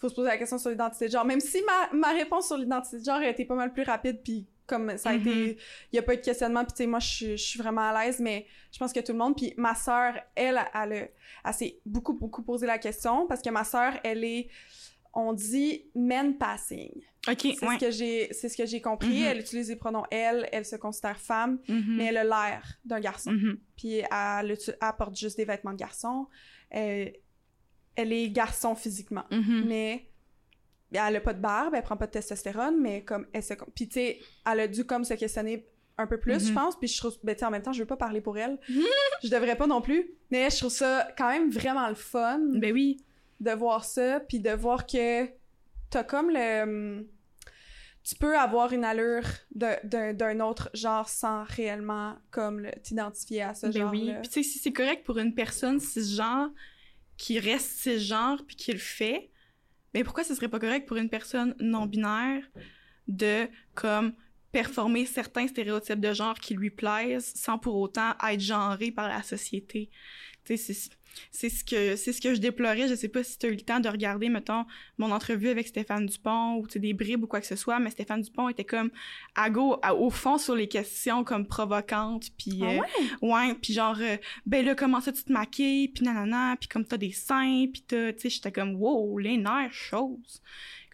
[0.00, 1.24] faut se poser la question sur l'identité de genre.
[1.24, 4.20] Même si ma, ma réponse sur l'identité de genre a été pas mal plus rapide,
[4.22, 5.20] puis comme ça a Mhm.
[5.20, 5.58] été...
[5.92, 7.58] Il y a pas eu de questionnement, puis tu sais, moi, je suis- je suis
[7.58, 9.36] vraiment à l'aise, mais je pense que tout le monde...
[9.36, 11.08] Puis ma sœur, elle, elle, a-
[11.44, 14.48] elle s'est beaucoup, beaucoup posé la question, parce que ma sœur, elle est...
[15.12, 16.92] On dit men passing.
[17.28, 17.74] OK, C'est ouais.
[17.74, 19.08] ce que j'ai, c'est ce que j'ai compris.
[19.22, 19.26] Mhm.
[19.26, 21.96] Elle utilise les pronoms elle, elle se considère femme, Mhm.
[21.96, 23.32] mais elle a l'air d'un garçon.
[23.32, 23.58] Mhm.
[23.76, 24.06] Puis elle,
[24.56, 26.28] elle porte juste des vêtements de garçon.
[26.70, 27.14] Elle,
[28.00, 29.64] elle est garçon physiquement, Mhm.
[29.66, 30.06] mais
[30.92, 33.86] elle a pas de barbe, elle prend pas de testostérone, mais comme elle se, puis
[33.88, 34.18] tu sais,
[34.50, 35.66] elle a dû comme se questionner
[35.98, 36.40] un peu plus, Mhm.
[36.48, 36.78] je pense.
[36.78, 38.58] Puis je trouve, ben en même temps, je veux pas parler pour elle,
[39.22, 42.72] je devrais pas non plus, mais je trouve ça quand même vraiment le fun Ben
[42.72, 43.04] oui.
[43.38, 45.26] de voir ça, puis de voir que
[45.90, 46.62] t'as comme le...
[46.62, 47.06] hum,
[48.02, 53.72] Tu peux avoir une allure d'un autre genre sans réellement comme t'identifier à ce Ben
[53.72, 53.90] genre-là.
[53.90, 54.12] oui.
[54.22, 56.48] Puis tu sais, si c'est correct pour une personne cisgenre
[57.20, 59.30] qui reste cisgenre puis qui le fait,
[59.92, 62.42] mais pourquoi ce serait pas correct pour une personne non-binaire
[63.08, 64.14] de, comme,
[64.52, 69.22] performer certains stéréotypes de genre qui lui plaisent sans pour autant être genré par la
[69.22, 69.90] société?
[70.44, 70.56] C'est...
[71.32, 72.86] C'est ce que c'est ce que je déplorais.
[72.86, 74.64] Je sais pas si tu as eu le temps de regarder, mettons,
[74.96, 78.20] mon entrevue avec Stéphane Dupont ou des bribes ou quoi que ce soit, mais Stéphane
[78.22, 78.92] Dupont était comme
[79.34, 82.80] à go, à- au fond sur les questions comme provocantes, puis Ah euh,
[83.22, 83.54] ouais?
[83.60, 86.96] Puis genre, euh, ben là, comment ça tu te maquilles, puis nanana, puis comme t'as
[86.96, 90.40] des seins, puis t'as, tu sais, j'étais comme, wow, les nerfs, chose.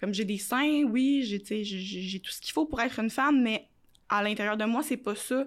[0.00, 3.42] Comme j'ai des seins, oui, j'ai j'ai tout ce qu'il faut pour être une femme,
[3.42, 3.68] mais
[4.08, 5.46] à l'intérieur de moi, c'est pas ça.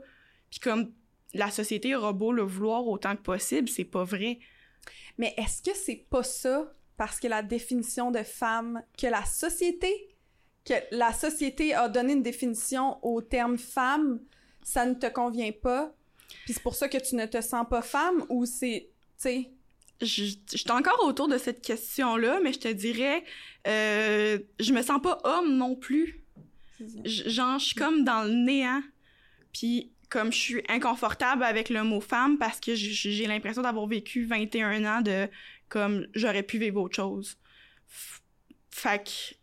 [0.52, 0.92] Puis comme
[1.34, 4.40] la société aura beau le vouloir autant que possible, c'est pas vrai.
[5.18, 10.10] Mais est-ce que c'est pas ça parce que la définition de femme que la société
[10.66, 14.20] que la société a donné une définition au terme femme,
[14.62, 15.94] ça ne te convient pas,
[16.46, 19.52] puis c'est pour ça que tu ne te sens pas femme ou c'est, tu sais,
[20.02, 23.24] Je J'étais encore autour de cette question-là, mais je te dirais,
[23.68, 26.24] euh, je me sens pas homme non plus.
[27.04, 28.82] Genre je suis comme dans le néant
[29.52, 34.26] puis comme je suis inconfortable avec le mot femme parce que j'ai l'impression d'avoir vécu
[34.26, 35.28] 21 ans de
[35.68, 37.38] comme j'aurais pu vivre autre chose.
[37.90, 38.20] F-
[38.72, 39.36] fait que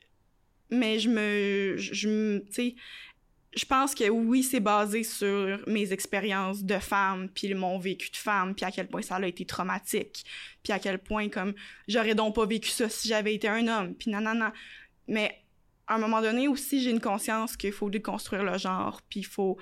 [0.71, 2.75] mais je me je tu sais
[3.55, 8.17] je pense que oui c'est basé sur mes expériences de femme puis mon vécu de
[8.17, 10.25] femme puis à quel point ça a été traumatique
[10.63, 11.55] puis à quel point comme
[11.87, 14.21] j'aurais donc pas vécu ça si j'avais été un homme puis non
[15.09, 15.41] mais
[15.87, 19.27] à un moment donné aussi, j'ai une conscience qu'il faut déconstruire le genre, puis il
[19.27, 19.57] faut...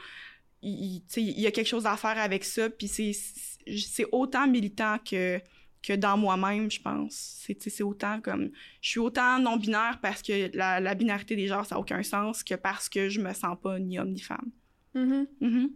[0.67, 1.03] Il,
[1.41, 5.39] y a quelque chose à faire avec ça, puis c'est, autant militant que,
[5.83, 7.43] que dans moi-même, je pense.
[7.47, 8.51] C'est, autant comme...
[8.81, 12.43] Je suis autant non-binaire parce que la, la binarité des genres, ça n'a aucun sens,
[12.43, 14.51] que parce que je me sens pas ni homme ni femme.
[14.95, 15.27] Mhm.
[15.41, 15.71] Mhm.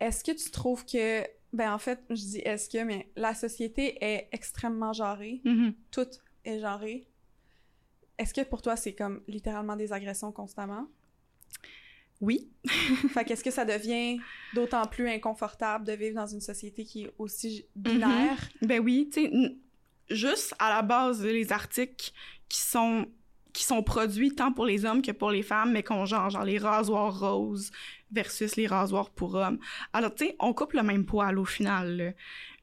[0.00, 3.96] Est-ce que tu trouves que ben en fait, je dis est-ce que mais la société
[4.04, 5.74] est extrêmement genrée, Mhm.
[5.90, 6.06] tout
[6.44, 7.08] est genré.
[8.18, 10.86] Est-ce que pour toi c'est comme littéralement des agressions constamment?
[12.20, 12.48] Oui.
[13.12, 14.18] Fait qu'est-ce que ça devient
[14.54, 18.38] d'autant plus inconfortable de vivre dans une société qui est aussi binaire?
[18.62, 19.56] Ben oui, tu sais,
[20.10, 22.12] juste à la base, les articles
[22.48, 23.06] qui sont
[23.52, 26.44] qui sont produits tant pour les hommes que pour les femmes, mais qu'on genre, genre
[26.44, 27.70] les rasoirs roses
[28.12, 29.58] versus les rasoirs pour hommes.
[29.94, 32.10] Alors, tu sais, on coupe le même poil au final, là.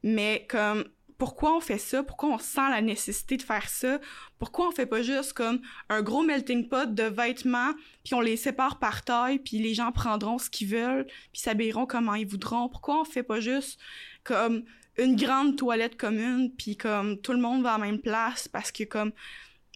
[0.04, 0.84] Mais comme,
[1.24, 2.04] pourquoi on fait ça?
[2.04, 4.02] Pourquoi on sent la nécessité de faire ça?
[4.40, 7.72] Pourquoi on fait pas juste comme un gros melting pot de vêtements,
[8.04, 11.86] puis on les sépare par taille, puis les gens prendront ce qu'ils veulent, puis s'habilleront
[11.86, 12.68] comment ils voudront?
[12.68, 13.80] Pourquoi on fait pas juste
[14.26, 14.66] comme
[14.98, 18.74] une grande toilette commune, puis comme tout le monde va à la même place, parce
[18.74, 19.14] que comme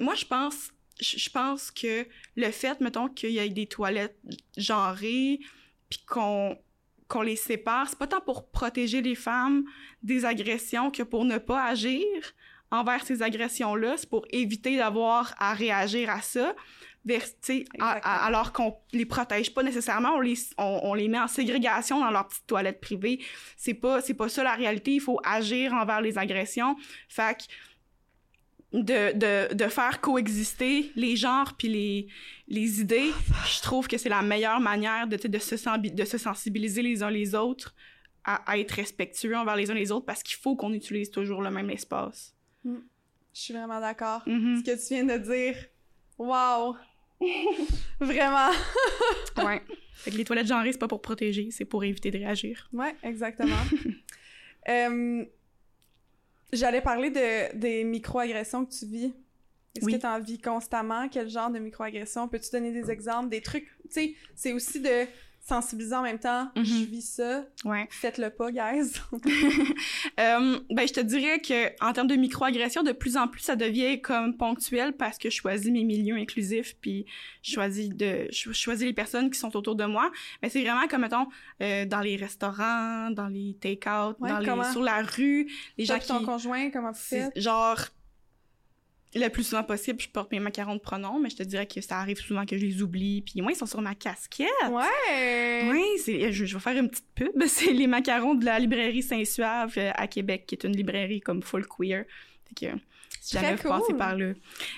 [0.01, 2.05] moi je pense je pense que
[2.35, 4.19] le fait mettons qu'il y ait des toilettes
[4.57, 5.39] genrées
[5.89, 6.57] puis qu'on
[7.07, 9.63] qu'on les sépare c'est pas tant pour protéger les femmes
[10.03, 12.03] des agressions que pour ne pas agir
[12.71, 16.53] envers ces agressions là c'est pour éviter d'avoir à réagir à ça
[17.05, 17.23] vers,
[17.79, 21.29] à- à- alors qu'on les protège pas nécessairement, on les, on, on les met en
[21.29, 23.23] ségrégation dans leur petite toilette privée.
[23.55, 24.91] C'est pas, c'est pas ça la réalité.
[24.95, 26.75] Il faut agir envers les agressions.
[27.07, 27.43] Fait que
[28.73, 32.07] de, de, de faire coexister les genres puis les,
[32.47, 33.11] les idées,
[33.45, 37.01] je trouve que c'est la meilleure manière de, de, se, senbi- de se sensibiliser les
[37.03, 37.73] uns les autres
[38.25, 41.41] à, à être respectueux envers les uns les autres parce qu'il faut qu'on utilise toujours
[41.41, 42.35] le même espace.
[42.65, 42.71] Je
[43.31, 44.23] suis vraiment d'accord.
[44.27, 44.57] Mhm.
[44.57, 45.55] Ce que tu viens de dire,
[46.17, 46.75] wow!
[47.99, 48.51] Vraiment!
[49.37, 49.61] Ouais.
[49.93, 52.67] Fait que les toilettes genrées, c'est pas pour protéger, c'est pour éviter de réagir.
[52.73, 53.55] Ouais, exactement.
[54.69, 55.23] Euh,
[56.53, 59.13] J'allais parler de, des microagressions que tu vis.
[59.75, 59.93] Est-ce Oui.
[59.93, 61.07] que tu en vis constamment?
[61.09, 62.27] Quel genre de microagressions?
[62.27, 63.67] Peux-tu donner des exemples, des trucs?
[63.83, 65.05] Tu sais, c'est aussi de
[65.47, 66.51] sensibiliser en même temps.
[66.55, 66.65] Mhm.
[66.65, 67.45] Je vis ça.
[67.63, 67.87] Ouais.
[67.89, 68.93] Faites-le pas, guys.
[70.19, 73.55] Euh, ben, je te dirais que en termes de microagression, de plus en plus, ça
[73.55, 77.05] devient comme ponctuel parce que je choisis mes milieux inclusifs, puis
[77.43, 80.11] je choisis de, je choisis les personnes qui sont autour de moi.
[80.41, 81.27] Mais c'est vraiment comme mettons
[81.61, 85.99] euh, dans les restaurants, dans les take-out, Ouais, dans les, sur la rue, les gens
[85.99, 87.39] pis ton qui, conjoint, comment vous faites?
[87.39, 87.77] genre
[89.15, 91.81] le plus souvent possible, je porte mes macarons de pronom, mais je te dirais que
[91.81, 94.47] ça arrive souvent que je les oublie, puis moi ils sont sur ma casquette.
[94.69, 95.69] Ouais!
[95.71, 97.31] Oui, c'est, je, je vais faire une petite pub.
[97.47, 101.41] C'est les macarons de la librairie Saint-Suave euh, à Québec, qui est une librairie comme
[101.41, 102.05] full queer.
[102.47, 102.77] Fait que
[103.21, 103.97] si jamais vous cool.
[103.97, 104.33] par là.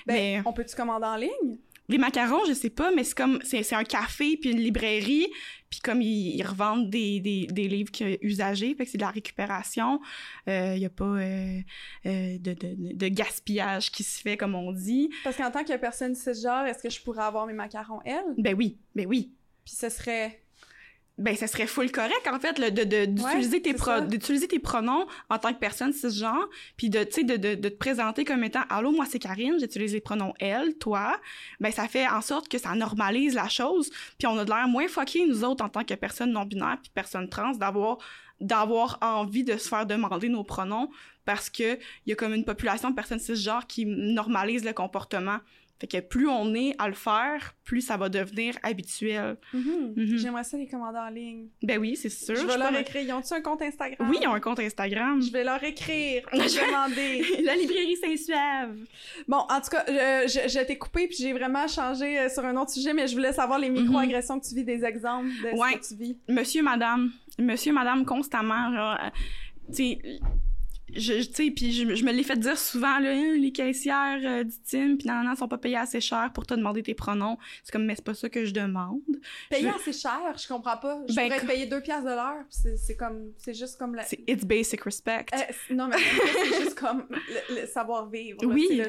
[0.06, 1.58] Ben, mais on peut-tu commander en ligne?
[1.90, 5.26] les macarons, je sais pas, mais c'est comme c'est un café puis une librairie,
[5.70, 9.02] puis comme ils, ils revendent des, des, des livres que- usagés, fait que c'est de
[9.02, 10.00] la récupération.
[10.46, 11.60] Il y a pas euh,
[12.06, 15.10] euh, de, de, de gaspillage qui se fait comme on dit.
[15.24, 18.24] Parce qu'en tant que personne cisgenre, est-ce que je pourrais avoir mes macarons, elle?
[18.36, 19.32] Ben oui, ben oui.
[19.64, 20.42] Puis ce serait...
[21.20, 24.00] Ben, ça serait full correct, en fait, là, de, d'utiliser, Ouais, tes c'est pro- ça.
[24.00, 27.68] d'utiliser tes pronoms en tant que personne cisgenre, puis de, tu sais, de, de, de
[27.68, 31.20] te présenter comme étant «Allô, moi, c'est Karine, j'utilise les pronoms «elle »,«toi»,
[31.60, 34.66] ben, ça fait en sorte que ça normalise la chose, puis on a de l'air
[34.66, 37.98] moins fuckés, nous autres, en tant que personnes non-binaires puis personnes trans, d'avoir
[38.40, 40.88] d'avoir envie de se faire demander nos pronoms
[41.26, 45.36] parce que il y a comme une population de personnes cisgenres qui normalise le comportement.
[45.80, 49.38] Fait que plus on est à le faire, plus ça va devenir habituel.
[49.54, 49.94] Mhm.
[49.96, 50.16] Mhm.
[50.18, 51.46] J'aimerais ça les commander en ligne.
[51.62, 52.34] Ben oui, c'est sûr.
[52.36, 53.02] je je vais leur pourrais- écrire.
[53.02, 54.10] Ils ont-tu un compte Instagram?
[54.10, 55.22] Oui, ils ont un compte Instagram.
[55.22, 56.22] Je vais leur écrire.
[56.32, 57.42] Je vais- demander.
[57.44, 58.76] La librairie Saint-Suave.
[59.26, 62.44] Bon, en tout cas, euh, je, je t'ai coupé puis j'ai vraiment changé euh, sur
[62.44, 65.56] un autre sujet, mais je voulais savoir les microagressions que tu vis, des exemples de
[65.58, 65.78] Ouais.
[65.82, 66.16] ce que tu vis.
[66.28, 67.10] Monsieur, madame.
[67.38, 68.70] Monsieur, madame, constamment.
[68.74, 69.08] Genre, euh,
[69.68, 69.98] tu sais,
[70.94, 73.52] je, je- tu sais, puis je, je me l'ai fait dire souvent, là, Hein, les
[73.52, 76.94] caissières euh, d'ITIM, puis non, non, sont pas payées assez cher pour te demander tes
[76.94, 77.38] pronoms.
[77.64, 79.00] C'est comme, mais c'est pas ça que je demande.
[79.52, 81.00] Je- c'est cher, je comprends pas.
[81.08, 84.02] Je Ben, pourrais être payé deux piastres de l'heure, c'est comme, c'est juste comme la...
[84.04, 85.26] C'est it's basic respect.
[85.34, 88.38] Euh, non, mais c'est juste comme le, le savoir-vivre.
[88.44, 88.82] Oui.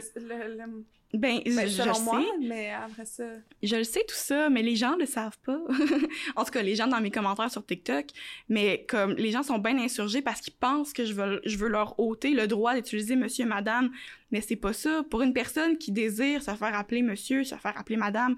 [1.13, 2.47] Ben, ben, je, selon je moi, sais.
[2.47, 3.25] mais après ça...
[3.61, 5.59] Je le sais tout ça, mais les gens le savent pas.
[6.35, 8.05] en tout cas, les gens dans mes commentaires sur TikTok,
[8.47, 11.67] mais comme les gens sont bien insurgés parce qu'ils pensent que je veux, je veux
[11.67, 13.91] leur ôter le droit d'utiliser monsieur madame,
[14.31, 15.03] mais c'est pas ça.
[15.09, 18.35] Pour une personne qui désire se faire appeler monsieur, se faire appeler madame,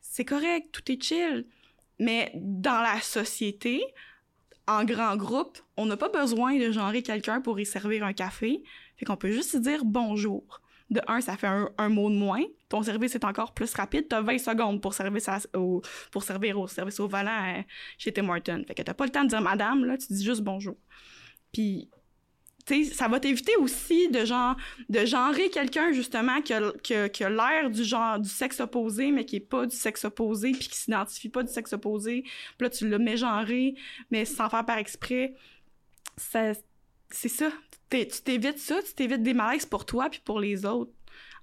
[0.00, 1.46] c'est correct, tout est chill.
[1.98, 3.82] Mais dans la société,
[4.66, 8.62] en grand groupe, on n'a pas besoin de genrer quelqu'un pour y servir un café.
[8.96, 10.59] Fait qu'on peut juste y dire bonjour.
[10.90, 12.42] De un, ça fait un, mot de moins.
[12.68, 14.08] Ton service est encore plus rapide.
[14.08, 14.94] T'as 20 secondes pour
[15.54, 17.62] au, pour servir au service au volant euh,
[17.96, 18.64] chez Tim Hortons.
[18.66, 20.76] Fait que t'as pas le temps de dire madame, là, tu dis juste bonjour.
[21.52, 21.90] Puis,
[22.66, 24.56] tu sais, ça va t'éviter aussi de genre
[24.88, 29.36] de genrer quelqu'un justement qui a, qui l'air du genre du sexe opposé mais qui
[29.36, 32.88] est pas du sexe opposé puis qui s'identifie pas du sexe opposé puis là tu
[32.88, 32.98] l'as
[34.10, 35.34] mais sans faire par exprès
[36.16, 37.50] c'est ça
[37.90, 40.92] tu t'évites ça tu t'évites des malaises pour toi puis pour les autres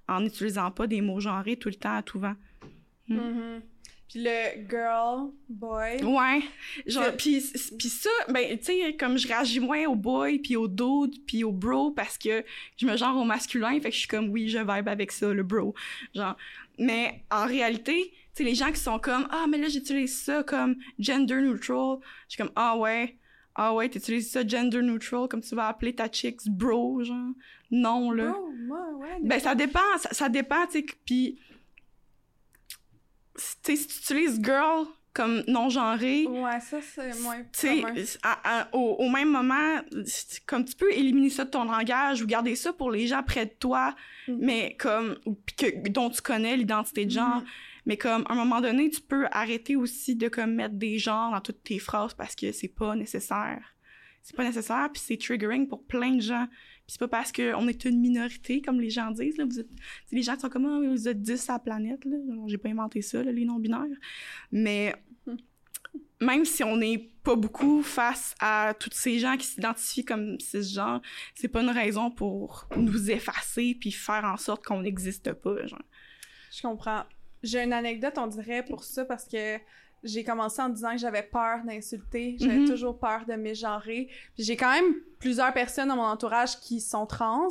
[0.08, 2.34] en n'utilisant pas des mots genrés tout le temps à tout vent
[3.08, 3.60] Mm.
[4.08, 6.02] Puis le girl, boy...
[6.02, 6.40] Ouais,
[6.86, 7.44] genre puis
[7.78, 11.44] puis ça ben tu sais comme je réagis moins au boy puis au dude puis
[11.44, 12.42] au bro parce que
[12.78, 15.30] je me genre au masculin fait que je suis comme oui, je vibe avec ça
[15.30, 15.74] le bro.
[16.14, 16.36] Genre
[16.78, 20.42] mais en réalité, tu sais les gens qui sont comme ah mais là j'utilise ça
[20.42, 23.14] comme gender neutral, je suis comme ah ouais.
[23.60, 27.32] Ah ouais, t'utilises ça gender neutral comme tu vas appeler ta chicks bro genre.
[27.70, 28.30] Non là.
[28.30, 29.18] Bro, moi, ouais.
[29.22, 31.38] Ben, ça dépend, ça, ça dépend, tu sais, puis...
[33.62, 36.26] Tu si tu utilises girl comme non-genré.
[36.26, 37.82] Ouais, ça, c'est moins Tu sais,
[38.72, 39.80] au, au même moment,
[40.46, 43.46] comme tu peux éliminer ça de ton langage ou garder ça pour les gens près
[43.46, 43.94] de toi,
[44.28, 44.38] Mhm.
[44.40, 47.36] mais comme, ou puis que, dont tu connais l'identité de genre.
[47.40, 47.46] Mhm.
[47.88, 51.32] Mais comme, à un moment donné, tu peux arrêter aussi de comme mettre des genres
[51.32, 53.74] dans toutes tes phrases parce que c'est pas nécessaire.
[54.22, 56.46] C'est pas nécessaire, puis c'est triggering pour plein de gens.
[56.48, 59.38] Puis c'est pas parce qu'on est une minorité, comme les gens disent.
[59.38, 59.70] Là, vous êtes,
[60.12, 62.04] les gens qui sont comme, Ah, vous êtes 10 à la planète.
[62.04, 62.18] Là.
[62.46, 63.86] J'ai pas inventé ça, là, les non-binaires.
[64.52, 64.94] Mais
[66.20, 71.00] même si on n'est pas beaucoup face à tous ces gens qui s'identifient comme cisgenres,
[71.34, 75.66] c'est pas une raison pour nous effacer puis faire en sorte qu'on n'existe pas.
[75.66, 75.80] Genre.
[76.54, 77.04] Je comprends.
[77.42, 79.58] J'ai une anecdote, on dirait, pour ça, parce que
[80.04, 82.36] j'ai commencé en disant que j'avais peur d'insulter.
[82.38, 82.68] J'avais Mhm.
[82.68, 84.08] toujours peur de mégenrer.
[84.34, 87.48] Puis j'ai quand même plusieurs personnes dans mon entourage qui sont trans.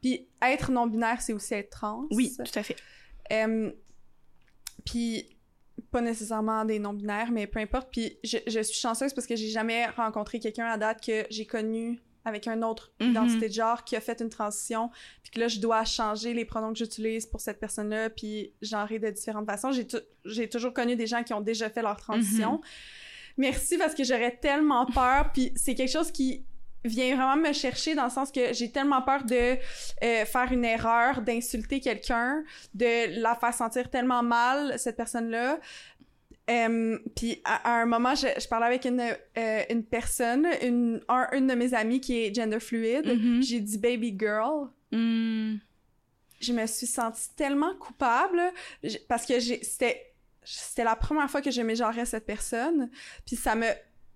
[0.00, 2.06] Puis être non-binaire, c'est aussi être trans.
[2.10, 2.76] Oui, tout à fait.
[3.30, 3.70] Euh,
[4.86, 5.28] puis
[5.90, 7.88] pas nécessairement des non-binaires, mais peu importe.
[7.92, 11.44] Puis je, je suis chanceuse parce que j'ai jamais rencontré quelqu'un à date que j'ai
[11.46, 13.10] connu avec un autre Mhm.
[13.10, 14.90] identité de genre qui a fait une transition,
[15.22, 18.98] puis que là, je dois changer les pronoms que j'utilise pour cette personne-là, puis genrer
[18.98, 19.72] de différentes façons.
[19.72, 22.60] J'ai, tou- j'ai toujours connu des gens qui ont déjà fait leur transition.
[23.36, 26.44] Merci parce que j'aurais tellement peur, puis c'est quelque chose qui
[26.84, 29.34] vient vraiment me chercher dans le sens que j'ai tellement peur de
[30.04, 32.42] euh, faire une erreur, d'insulter quelqu'un,
[32.74, 35.60] de la faire sentir tellement mal, cette personne-là.
[36.50, 41.00] Euh, puis à, à un moment, je, je parlais avec une, euh, une personne, une,
[41.08, 43.06] un- une de mes amies qui est gender fluide.
[43.06, 43.42] Mhm.
[43.42, 44.68] J'ai dit baby girl.
[44.90, 45.56] Mm.
[46.40, 48.40] Je me suis sentie tellement coupable
[49.08, 50.08] parce que c'était
[50.44, 52.90] c'était la première fois que je mégenrais cette personne.
[53.24, 53.66] Puis ça me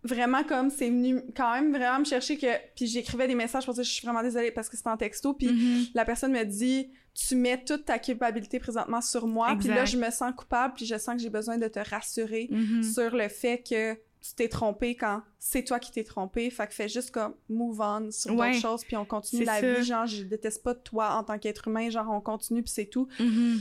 [0.03, 3.75] vraiment comme c'est venu quand même vraiment me chercher que puis j'écrivais des messages pour
[3.75, 5.85] dire je suis vraiment désolée parce que c'était en texto puis Mhm.
[5.95, 9.97] la personne me dit tu mets toute ta culpabilité présentement sur moi puis là je
[9.97, 12.83] me sens coupable puis je sens que j'ai besoin de te rassurer Mhm.
[12.83, 16.75] sur le fait que tu t'es trompé quand c'est toi qui t'es trompé fait que
[16.75, 18.51] fais juste comme move on sur Ouais.
[18.51, 19.73] d'autres choses puis on continue la ça.
[19.75, 22.87] vie genre je déteste pas toi en tant qu'être humain genre on continue puis c'est
[22.87, 23.61] tout Mhm.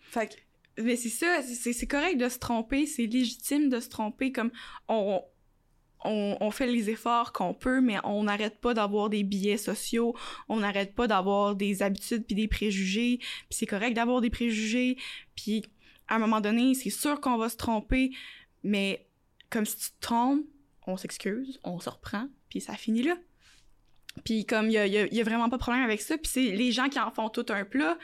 [0.00, 0.34] fait que
[0.82, 4.50] Mais c'est ça, c'est correct de se tromper, c'est légitime de se tromper, comme
[4.88, 5.20] on,
[6.04, 10.14] on, fait les efforts qu'on peut, mais on n'arrête pas d'avoir des biais sociaux,
[10.48, 14.96] on n'arrête pas d'avoir des habitudes puis des préjugés, puis c'est correct d'avoir des préjugés,
[15.36, 15.64] puis
[16.08, 18.10] à un moment donné, c'est sûr qu'on va se tromper,
[18.62, 19.06] mais
[19.50, 20.44] comme si tu te trompes,
[20.86, 23.16] on s'excuse, on se reprend, puis ça finit là.
[24.24, 26.72] Puis comme il y y a vraiment pas de problème avec ça, puis c'est les
[26.72, 27.96] gens qui en font tout un plat,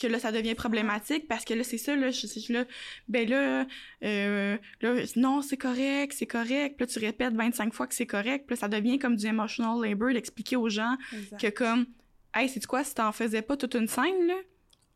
[0.00, 2.64] que là, ça devient problématique parce que là, c'est ça, là, je suis là,
[3.08, 3.66] ben là,
[4.04, 6.76] euh, là, non, c'est correct, c'est correct.
[6.76, 8.46] Puis là, tu répètes 25 fois que c'est correct.
[8.46, 11.40] Puis là, ça devient comme du emotional labor d'expliquer aux gens exact.
[11.40, 11.86] que comme,
[12.34, 14.36] hey, c'est quoi, si t'en faisais pas toute une scène, là,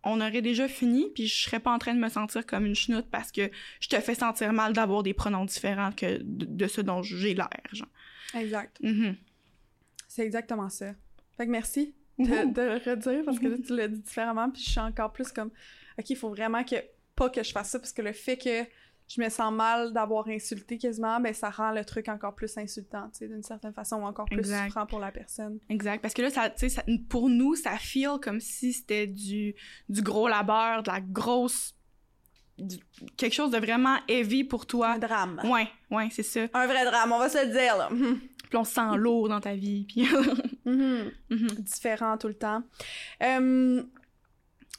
[0.05, 2.75] on aurait déjà fini, puis je serais pas en train de me sentir comme une
[2.75, 6.67] chenoute parce que je te fais sentir mal d'avoir des pronoms différents que de, de
[6.67, 7.89] ce dont j'ai l'air, genre.
[8.35, 9.15] exact Mhm.
[10.09, 10.95] c'est exactement ça
[11.37, 14.63] fait que merci de, de le redire parce que là, tu l'as dit différemment puis
[14.63, 15.51] je suis encore plus comme
[15.99, 16.77] ok il faut vraiment que
[17.15, 18.65] pas que je fasse ça parce que le fait que
[19.09, 23.09] je me sens mal d'avoir insulté quasiment ben ça rend le truc encore plus insultant
[23.13, 24.67] tu sais d'une certaine façon ou encore plus Exact.
[24.67, 26.01] souffrant pour la personne Exact.
[26.01, 29.55] Parce que là, ça, tu sais, ça- pour nous, ça feel comme si c'était du,
[29.89, 31.75] du gros labeur, de la grosse.
[32.59, 32.79] du-
[33.17, 34.93] quelque chose de vraiment heavy pour toi.
[34.93, 36.43] un drame Ouais, ouais, c'est ça.
[36.55, 37.89] un vrai drame on va se le dire là.
[38.53, 39.85] Puis on se sent lourd dans ta vie.
[39.89, 40.07] Puis.
[40.65, 41.11] Mhm.
[41.31, 41.47] Mhm.
[41.59, 42.63] différent tout le temps.
[43.23, 43.83] Euh,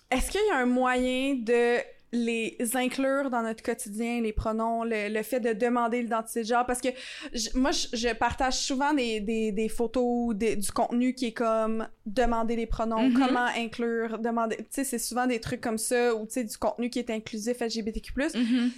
[0.10, 1.78] Est-ce qu'il y a un moyen de
[2.14, 6.66] les inclure dans notre quotidien, les pronoms, le, le fait de demander l'identité de genre?
[6.66, 6.88] Parce que
[7.34, 11.34] je- moi, je, je partage souvent des, des, des photos, des- du contenu qui est
[11.34, 13.14] comme demander les pronoms, Mhm.
[13.20, 14.56] comment inclure, demander...
[14.58, 17.10] Tu sais, c'est souvent des trucs comme ça, ou tu sais, du contenu qui est
[17.10, 18.14] inclusif LGBTQ+.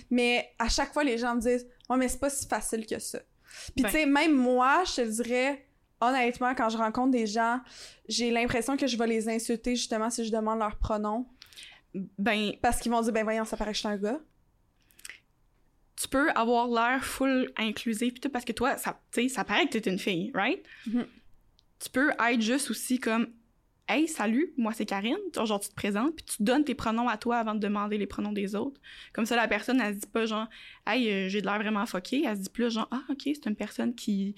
[0.10, 2.98] Mais à chaque fois, les gens me disent «Ouais, mais c'est pas si facile que
[2.98, 3.20] ça.»
[3.76, 3.90] Puis Ben.
[3.92, 5.66] tu sais, même moi, je te dirais,
[6.02, 7.60] honnêtement, quand je rencontre des gens,
[8.08, 11.26] j'ai l'impression que je vais les insulter justement si je demande leur pronom.
[12.18, 14.20] Ben, Parce qu'ils vont dire «Ben voyons, ça paraît que je suis un gars.
[15.96, 19.78] tu peux avoir l'air full inclusif parce que toi, ça, tu sais, ça paraît que
[19.78, 20.62] t'es une fille, right?
[20.88, 21.06] Mhm.
[21.80, 23.28] Tu peux être juste aussi comme
[23.88, 25.18] Hey, salut, moi c'est Karine.
[25.36, 28.08] Genre, tu te présentes, puis tu donnes tes pronoms à toi avant de demander les
[28.08, 28.82] pronoms des autres.
[29.14, 30.48] Comme ça, la personne, elle se dit pas genre,
[30.88, 32.24] hey, euh, j'ai de l'air vraiment fucké.
[32.26, 34.36] Elle se dit plus genre, ah, ok, c'est une personne qui,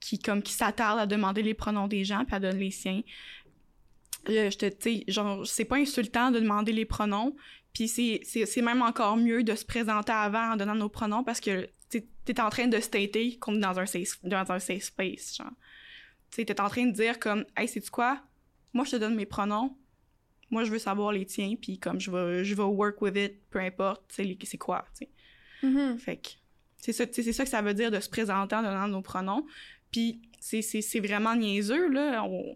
[0.00, 3.02] qui, comme, qui s'attarde à demander les pronoms des gens, puis elle donne les siens.
[4.28, 7.36] Euh, je te, tu genre, c'est pas insultant de demander les pronoms,
[7.72, 11.68] puis c'est, même encore mieux de se présenter avant en donnant nos pronoms parce que
[11.88, 15.40] t'es en train de stater qu'on est dans un safe, dans un safe space,
[16.32, 18.20] t'es en train de dire comme, hey, c'est quoi?
[18.78, 19.76] Moi, je te donne mes pronoms.
[20.52, 23.34] Moi, je veux savoir les tiens, puis comme je vais, je vais work with it,
[23.50, 25.66] peu importe, c'est quoi, tu sais.
[25.66, 25.98] Mhm.
[25.98, 26.28] Fait que
[26.76, 29.44] c'est ça, c'est ça que ça veut dire de se présenter en donnant nos pronoms.
[29.90, 32.22] Puis c'est, c'est, c'est vraiment niaiseux, là.
[32.22, 32.54] On,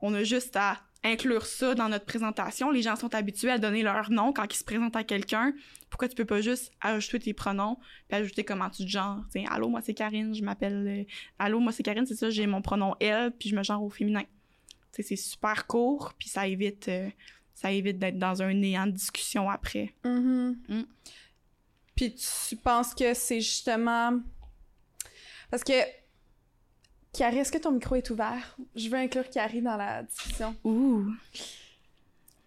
[0.00, 2.70] on a juste à inclure ça dans notre présentation.
[2.70, 5.54] Les gens sont habitués à donner leur nom quand ils se présentent à quelqu'un.
[5.90, 9.24] Pourquoi tu peux pas juste ajouter tes pronoms puis ajouter comment tu te genres?
[9.28, 10.86] T'sais, allô, moi c'est Karine, je m'appelle...
[10.86, 11.04] euh,
[11.40, 13.90] allô, moi c'est Karine, c'est ça, j'ai mon pronom elle, puis je me genre au
[13.90, 14.22] féminin.
[15.02, 16.88] C'est super court, puis ça évite...
[16.88, 17.08] euh,
[17.54, 19.94] ça évite d'être dans un néant de discussion après.
[20.04, 20.56] Mhm.
[20.68, 20.82] Mm.
[21.96, 22.14] Puis
[22.48, 24.18] tu penses que c'est justement.
[25.50, 25.72] Parce que.
[27.12, 28.56] Carrie, est-ce que ton micro est ouvert?
[28.74, 30.56] Je veux inclure Carrie dans la discussion.
[30.64, 31.06] Ouh!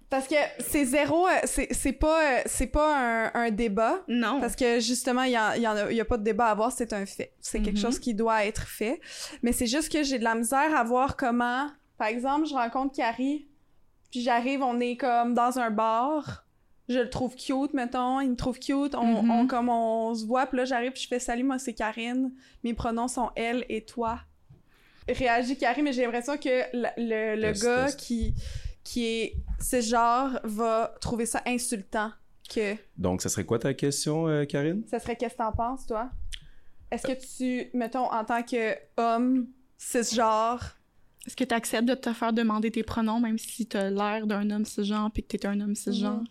[0.09, 1.25] Parce que c'est zéro.
[1.27, 1.31] euh,
[1.71, 4.03] C'est pas, euh, c'est pas un, un débat.
[4.09, 4.39] Non!
[4.41, 6.47] Parce que justement, il y, en- il y en a, y a pas de débat
[6.47, 7.31] à avoir, c'est un fait.
[7.39, 7.81] C'est quelque Mhm.
[7.81, 8.99] chose qui doit être fait.
[9.41, 11.69] Mais c'est juste que j'ai de la misère à voir comment.
[11.97, 13.47] Par exemple, je rencontre Carrie,
[14.11, 16.45] puis j'arrive, on est comme dans un bar.
[16.89, 18.21] Je le trouve cute, mettons.
[18.21, 18.95] Il me trouve cute.
[18.95, 19.31] On, Mhm.
[19.31, 22.31] on- comme on se voit, puis là, j'arrive, puis je fais salut, moi, c'est Karine.
[22.63, 24.19] Mes pronoms sont elle et toi.
[25.09, 27.99] Réagit Carrie, mais j'ai l'impression que le, le, le Test, gars test.
[27.99, 28.33] qui,
[28.83, 32.11] qui est ce genre va trouver ça insultant
[32.49, 32.75] que.
[32.97, 34.83] Donc, ça serait quoi ta question, euh, Karine?
[34.87, 36.09] Ça serait qu'est-ce que t'en penses, toi?
[36.91, 40.76] Est-ce que tu, mettons, en tant que homme, cisgenre,
[41.27, 44.49] Est-ce que tu acceptes de te faire demander tes pronoms, même si t'as l'air d'un
[44.49, 46.21] homme cisgenre puis que t'es un homme cisgenre?
[46.21, 46.27] Mhm.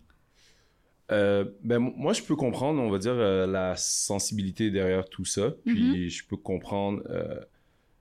[1.13, 5.55] Euh, ben, moi, je peux comprendre, on va dire, euh, la sensibilité derrière tout ça.
[5.65, 7.39] Puis, je peux comprendre euh,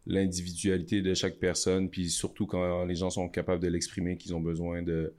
[0.07, 1.89] l'individualité de chaque personne.
[1.89, 5.13] Puis, surtout quand les gens sont capables de l'exprimer, qu'ils ont besoin de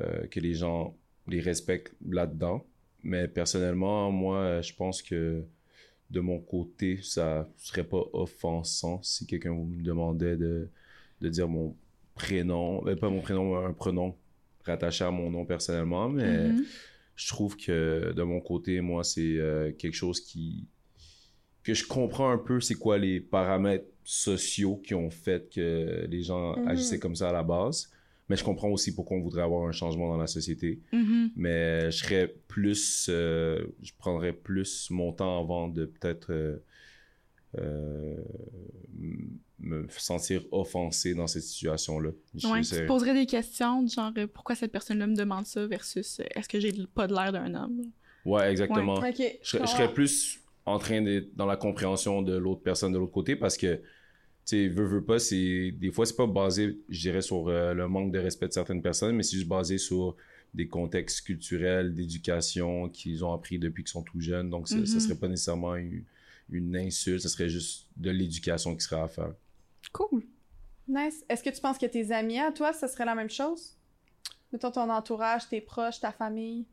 [0.00, 0.96] euh, que les gens
[1.28, 2.64] les respectent là-dedans.
[3.04, 5.44] Mais personnellement, moi, je pense que
[6.10, 10.68] de mon côté, ça serait pas offensant si quelqu'un me demandait de,
[11.22, 11.74] de dire mon
[12.14, 14.14] prénom, ben, pas mon prénom, un prénom
[14.64, 16.64] rattaché à mon nom personnellement, mais Mhm.
[17.16, 20.66] je trouve que de mon côté, moi, c'est euh, quelque chose qui
[21.64, 26.22] que je comprends un peu c'est quoi les paramètres sociaux qui ont fait que les
[26.24, 26.66] gens Mhm.
[26.68, 27.88] agissaient comme ça à la base.
[28.28, 30.80] Mais je comprends aussi pourquoi on voudrait avoir un changement dans la société.
[30.92, 31.30] Mhm.
[31.36, 36.32] Mais je serais plus, euh, je prendrais plus mon temps avant de peut-être
[37.58, 38.16] euh,
[39.58, 42.10] me sentir offensé dans cette situation-là.
[42.34, 45.66] Je- Ouais, tu te poserais des questions, genre euh, pourquoi cette personne-là me demande ça
[45.66, 47.82] versus euh, est-ce que j'ai pas de l'air d'un homme?
[48.24, 49.00] Ouais, exactement.
[49.00, 52.98] je, serais- je serais plus en train d'être dans la compréhension de l'autre personne de
[52.98, 53.82] l'autre côté parce que, tu
[54.44, 57.88] sais, veut, veut pas, c'est, des fois, c'est pas basé, je dirais, sur euh, le
[57.88, 60.16] manque de respect de certaines personnes, mais c'est juste basé sur
[60.54, 64.50] des contextes culturels, d'éducation qu'ils ont appris depuis qu'ils sont tout jeunes.
[64.50, 65.00] Donc, ça, ça Mhm.
[65.00, 66.04] serait pas nécessairement une,
[66.52, 69.32] une insulte, ça serait juste de l'éducation qui serait à faire.
[69.92, 70.22] Cool.
[70.88, 71.24] Nice.
[71.28, 73.76] Est-ce que tu penses que tes amis à toi, ça serait la même chose?
[74.52, 76.66] Mettons ton entourage, tes proches, ta famille?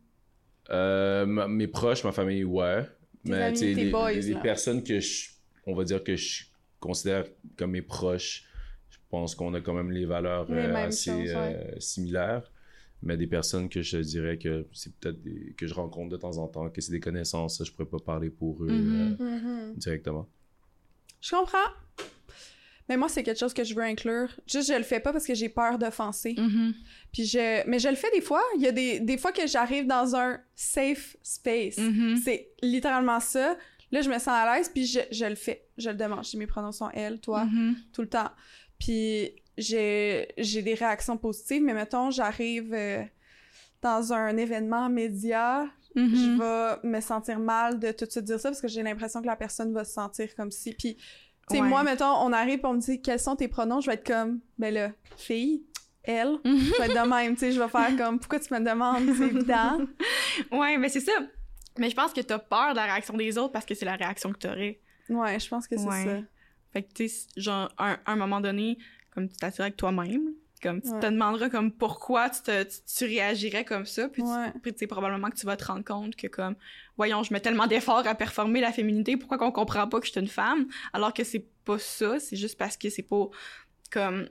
[0.70, 2.84] Euh, ma- mes proches, ma famille, ouais.
[3.24, 5.30] Tes mais amis, tes les, boys, les- personnes que je,
[5.66, 6.44] on va dire que je
[6.80, 7.26] considère
[7.58, 8.46] comme mes proches,
[8.90, 11.74] je pense qu'on a quand même les valeurs Les euh, assez choses, ouais.
[11.76, 12.52] euh, similaires.
[13.02, 16.38] Mais des personnes que je dirais que c'est peut-être des, que je rencontre de temps
[16.38, 19.18] en temps, que c'est des connaissances, je pourrais pas parler pour eux Mhm.
[19.22, 19.74] euh, Mhm.
[19.76, 20.28] directement.
[21.22, 21.58] Je comprends.
[22.90, 24.30] Mais moi, c'est quelque chose que je veux inclure.
[24.48, 26.34] Juste, je le fais pas parce que j'ai peur d'offenser.
[26.38, 26.74] Mhm.
[27.14, 27.66] Puis je...
[27.70, 28.42] Mais je le fais des fois.
[28.56, 31.80] Il y a des, des fois que j'arrive dans un safe space.
[32.24, 33.58] C'est littéralement ça.
[33.92, 35.68] Là, je me sens à l'aise, puis je, je le fais.
[35.78, 36.24] Je le demande.
[36.26, 37.48] Je dis mes pronoms sont elle, toi,
[37.94, 38.30] tout le temps.
[38.80, 43.04] Puis j'ai j'ai des réactions positives, mais mettons, j'arrive euh,
[43.82, 46.38] dans un événement média, je Mhm.
[46.40, 49.28] vais me sentir mal de tout de suite dire ça parce que j'ai l'impression que
[49.28, 50.74] la personne va se sentir comme si.
[50.74, 51.04] Puis, tu
[51.52, 51.68] sais, Ouais.
[51.68, 54.06] moi, mettons, on arrive et on me dit quels sont tes pronoms, je vais être
[54.06, 55.64] comme, ben là, fille,
[56.04, 58.60] elle, je vais être de même, tu sais, je vais faire comme, pourquoi tu me
[58.60, 59.78] demandes, c'est évident.
[60.52, 61.12] Ouais, mais c'est ça.
[61.78, 63.96] Mais je pense que t'as peur de la réaction des autres parce que c'est la
[63.96, 64.80] réaction que t'aurais.
[65.10, 66.04] Ouais, je pense que c'est Ouais.
[66.06, 66.20] ça.
[66.72, 68.78] Fait que, tu sais, genre, à un, un moment donné,
[69.20, 71.00] comme tu t'attires avec toi-même, comme tu Ouais.
[71.00, 74.52] te demanderas comme pourquoi tu, te, tu, tu réagirais comme ça, puis, Ouais.
[74.64, 76.56] tu sais, probablement que tu vas te rendre compte que comme,
[76.96, 80.12] voyons, je mets tellement d'efforts à performer la féminité, pourquoi qu'on comprend pas que je
[80.12, 83.28] suis une femme, alors que c'est pas ça, c'est juste parce que c'est pas,
[83.92, 84.30] comme,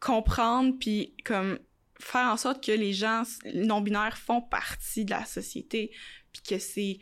[0.00, 1.58] comprendre, puis comme,
[1.98, 3.22] faire en sorte que les gens
[3.54, 5.90] non-binaires font partie de la société,
[6.32, 6.98] puis que c'est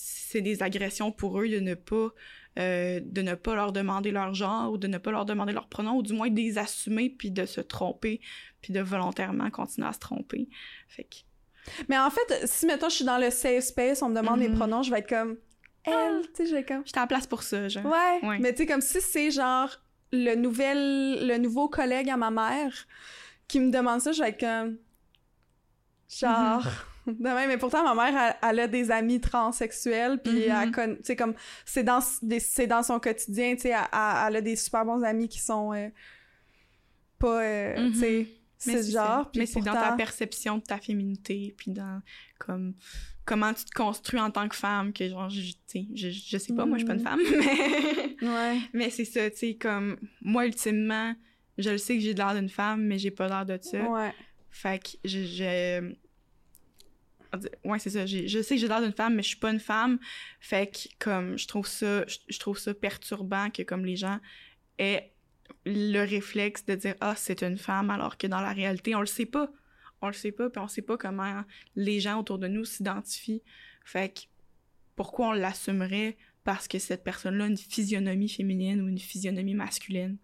[0.00, 2.10] c'est des agressions pour eux de ne pas
[2.58, 5.68] euh, de ne pas leur demander leur genre ou de ne pas leur demander leur
[5.68, 8.20] pronom ou du moins de les assumer puis de se tromper
[8.60, 10.48] puis de volontairement continuer à se tromper.
[10.88, 11.16] Fait que
[11.88, 14.48] Mais en fait, si, mettons, je suis dans le safe space, on me demande mes
[14.48, 14.56] Mhm.
[14.56, 15.36] pronoms, je vais être comme,
[15.84, 17.84] elle, tu sais, je vais être comme, j'étais la place pour ça, genre.
[17.86, 18.38] Ouais, Ouais.
[18.40, 19.70] mais tu sais, comme si c'est genre
[20.12, 22.72] le nouvel, le nouveau collègue à ma mère
[23.46, 24.78] qui me demande ça, je vais être comme,
[26.08, 26.66] genre,
[27.18, 31.16] Mais pourtant, ma mère, elle, elle a des amis transsexuels, puis elle connaît, tu sais,
[31.16, 31.34] comme,
[31.64, 35.02] c'est dans, des- dans son quotidien, tu sais, elle, elle- elle a des super bons
[35.02, 35.88] amis qui sont euh,
[37.18, 37.92] pas, euh, Mhm.
[37.92, 42.00] tu sais, genre, Mais c'est dans ta perception de ta féminité, puis dans
[42.38, 42.74] comme
[43.24, 46.38] comment tu te construis en tant que femme, que genre, je, tu sais, je, je
[46.38, 47.06] sais pas, moi je suis pas une Mhm.
[47.06, 47.20] femme,
[48.22, 48.58] mais, Ouais.
[48.72, 51.14] mais c'est ça, tu sais, comme moi ultimement,
[51.58, 53.82] je le sais que j'ai l'air d'une femme, mais j'ai pas l'air de ça.
[53.82, 54.12] Ouais.
[54.50, 55.24] Fait que je.
[55.24, 55.94] je-
[57.64, 58.06] Ouais, c'est ça.
[58.06, 59.98] Je sais que j'ai l'air d'une femme, mais je suis pas une femme.
[60.40, 64.18] Fait que, comme, je trouve ça, je trouve ça perturbant que, comme, les gens
[64.78, 65.12] aient
[65.66, 69.06] le réflexe de dire Ah, c'est une femme, alors que dans la réalité, on le
[69.06, 69.50] sait pas.
[70.00, 71.42] On le sait pas, puis on sait pas comment
[71.74, 73.42] les gens autour de nous s'identifient.
[73.84, 74.20] Fait que,
[74.96, 80.16] pourquoi on l'assumerait parce que cette personne-là a une physionomie féminine ou une physionomie masculine?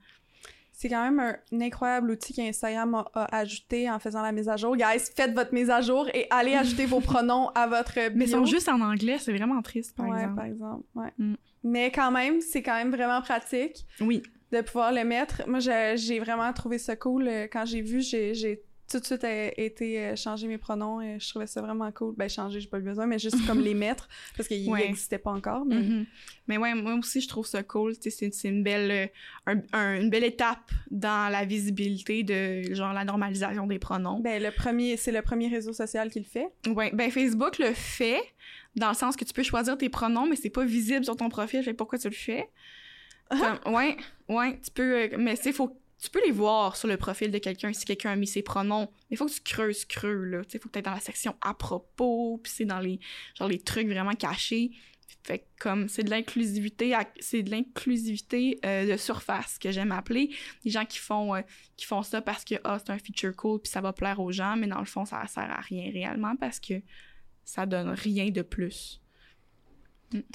[0.76, 4.48] C'est quand même un, un incroyable outil qu'Instagram a, a ajouté en faisant la mise
[4.48, 4.76] à jour.
[4.76, 8.12] Guys, faites votre mise à jour et allez ajouter vos pronoms à votre bio.
[8.16, 10.34] Mais ils sont juste en anglais, c'est vraiment triste, par ouais, exemple.
[10.36, 10.84] par exemple.
[10.96, 11.12] Ouais.
[11.18, 11.34] Mm.
[11.62, 14.22] Mais quand même, c'est quand même vraiment pratique Oui.
[14.52, 15.42] de pouvoir le mettre.
[15.48, 17.28] Moi, j'ai vraiment trouvé ça cool.
[17.28, 18.60] Euh, Quand j'ai vu, j'ai
[18.90, 21.00] tout de suite euh, été euh, changer mes pronoms.
[21.00, 22.14] Et je trouvais ça vraiment cool.
[22.16, 24.86] Ben, changer, j'ai pas eu besoin, mais juste comme les mettre parce qu'ils Ouais.
[24.86, 25.64] n'existaient pas encore.
[25.64, 25.76] Mais...
[25.76, 26.06] Mhm.
[26.46, 27.94] Mais ouais, moi aussi, je trouve ça cool.
[28.00, 29.06] Sais, C'est une belle, euh,
[29.46, 34.20] un- un- une belle étape dans la visibilité de genre la normalisation des pronoms.
[34.20, 36.48] Ben, le premier, c'est le premier réseau social qui le fait.
[36.66, 38.20] Ouais, ben Facebook le fait
[38.76, 41.28] dans le sens que tu peux choisir tes pronoms, mais c'est pas visible sur ton
[41.28, 41.62] profil.
[41.62, 42.48] Fait que pourquoi tu le fais?
[43.30, 43.96] Comme, Ouais,
[44.28, 44.94] ouais, tu peux.
[45.02, 45.74] euh, mais c'est faut.
[46.04, 48.90] Tu peux les voir sur le profil de quelqu'un si quelqu'un a mis ses pronoms.
[49.08, 50.44] Mais il faut que tu creuses creux, là.
[50.44, 53.00] Tu faut que tu dans la section à propos, puis c'est dans les,
[53.38, 54.72] genre, les trucs vraiment cachés.
[55.22, 60.28] Fait comme c'est de l'inclusivité, c'est de l'inclusivité euh, de surface que j'aime appeler.
[60.66, 61.40] Les gens qui font, euh,
[61.78, 64.30] qui font ça parce que ah, c'est un feature cool puis ça va plaire aux
[64.30, 66.74] gens, mais dans le fond, ça sert à rien réellement parce que
[67.44, 69.00] ça donne rien de plus.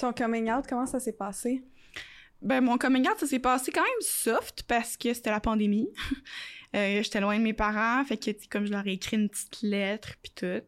[0.00, 1.62] Ton coming out, comment ça s'est passé?
[2.42, 5.88] Ben, mon coming out, ça s'est passé quand même soft parce que c'était la pandémie.
[6.76, 9.60] Euh, J'étais loin de mes parents, fait que, comme je leur ai écrit une petite
[9.62, 10.62] lettre, puis tout.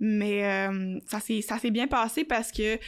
[0.00, 2.78] Mais euh, ça s'est ça s'est bien passé parce que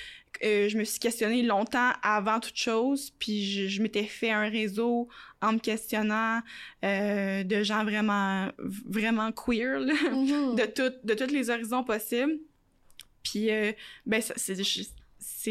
[0.45, 4.49] euh, je me suis questionnée longtemps avant toute chose, puis je, je m'étais fait un
[4.49, 5.09] réseau
[5.43, 6.41] en me questionnant
[6.85, 12.39] euh, de gens vraiment, vraiment queer, là de, tout, de tous les horizons possibles.
[13.23, 13.73] Puis, euh,
[14.07, 14.57] ben, c'est,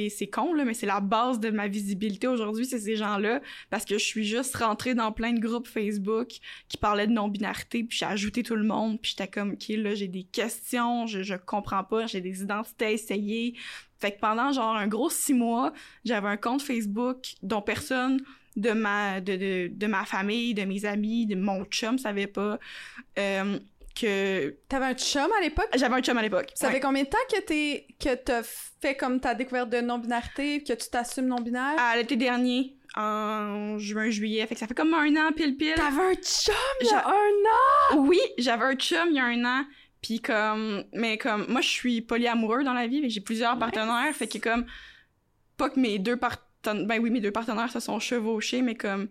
[0.09, 3.85] c'est, con, là, mais c'est la base de ma visibilité aujourd'hui, c'est ces gens-là, parce
[3.85, 6.29] que je suis juste rentrée dans plein de groupes Facebook
[6.67, 9.95] qui parlaient de non-binarité, puis j'ai ajouté tout le monde, puis j'étais comme, OK, là,
[9.95, 13.55] j'ai des questions, je, je comprends pas, j'ai des identités à essayer.
[13.99, 15.73] Fait que pendant, genre, un gros six mois,
[16.05, 18.21] j'avais un compte Facebook dont personne
[18.55, 22.59] de ma, de, de, famille, de mes amis, de mon chum savait pas.
[23.17, 23.59] Euh,
[23.99, 25.69] que T'avais un chum à l'époque?
[25.75, 26.51] j'avais un chum à l'époque.
[26.55, 26.73] Ça Ouais.
[26.73, 30.73] fait combien de temps que t'es que t'as fait comme ta découverte de non-binarité, que
[30.73, 31.75] tu t'assumes non-binaire?
[31.79, 34.45] À l'été dernier, en juin, juillet.
[34.47, 35.73] Fait que ça fait comme un an pile pile.
[35.75, 37.11] T'avais un chum il y a un
[37.95, 37.97] an!
[38.07, 39.65] Oui, j'avais un chum il y a un an.
[40.01, 44.13] Puis comme, mais comme, moi je suis polyamoureux dans la vie, mais j'ai plusieurs partenaires.
[44.13, 44.65] Fait que comme,
[45.57, 46.43] pas que mes deux partenaires,
[46.85, 49.07] ben oui, mes deux partenaires se sont chevauchés, mais comme,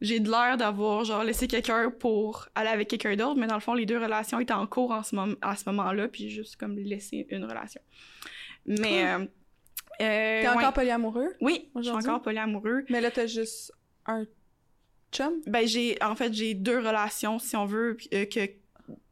[0.00, 3.60] j'ai de l'air d'avoir genre laissé quelqu'un pour aller avec quelqu'un d'autre, mais dans le
[3.60, 6.42] fond, les deux relations étaient en cours en ce moment, à ce moment-là, puis j'ai
[6.42, 7.80] juste comme laissé une relation.
[8.66, 9.26] Mais, euh, euh,
[9.98, 10.54] T'es ouais.
[10.56, 11.34] encore polyamoureux?
[11.40, 12.84] Oui, je suis encore polyamoureux.
[12.88, 13.72] Mais là, t'as juste
[14.06, 14.24] un
[15.12, 15.32] chum?
[15.46, 18.40] Ben j'ai en fait j'ai deux relations si on veut puis, euh, que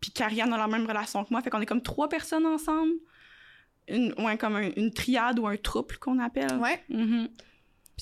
[0.01, 2.91] puis Karianne a la même relation que moi fait qu'on est comme trois personnes ensemble
[3.89, 6.83] une ouais comme un- une triade ou un trouble qu'on appelle Ouais.
[6.89, 7.29] Mhm.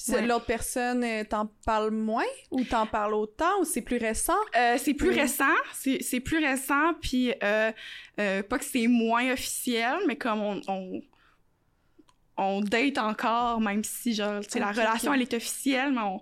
[0.05, 0.27] Puis Ouais.
[0.27, 4.33] l'autre personne, euh, t'en parles moins ou t'en parles autant ou c'est plus récent?
[4.57, 5.21] Euh, c'est plus Oui.
[5.21, 7.73] récent c'est plus récent puis euh,
[8.17, 11.01] pas que c'est moins officiel mais comme on, on
[12.37, 16.21] on date encore même si genre la relation elle est officielle mais on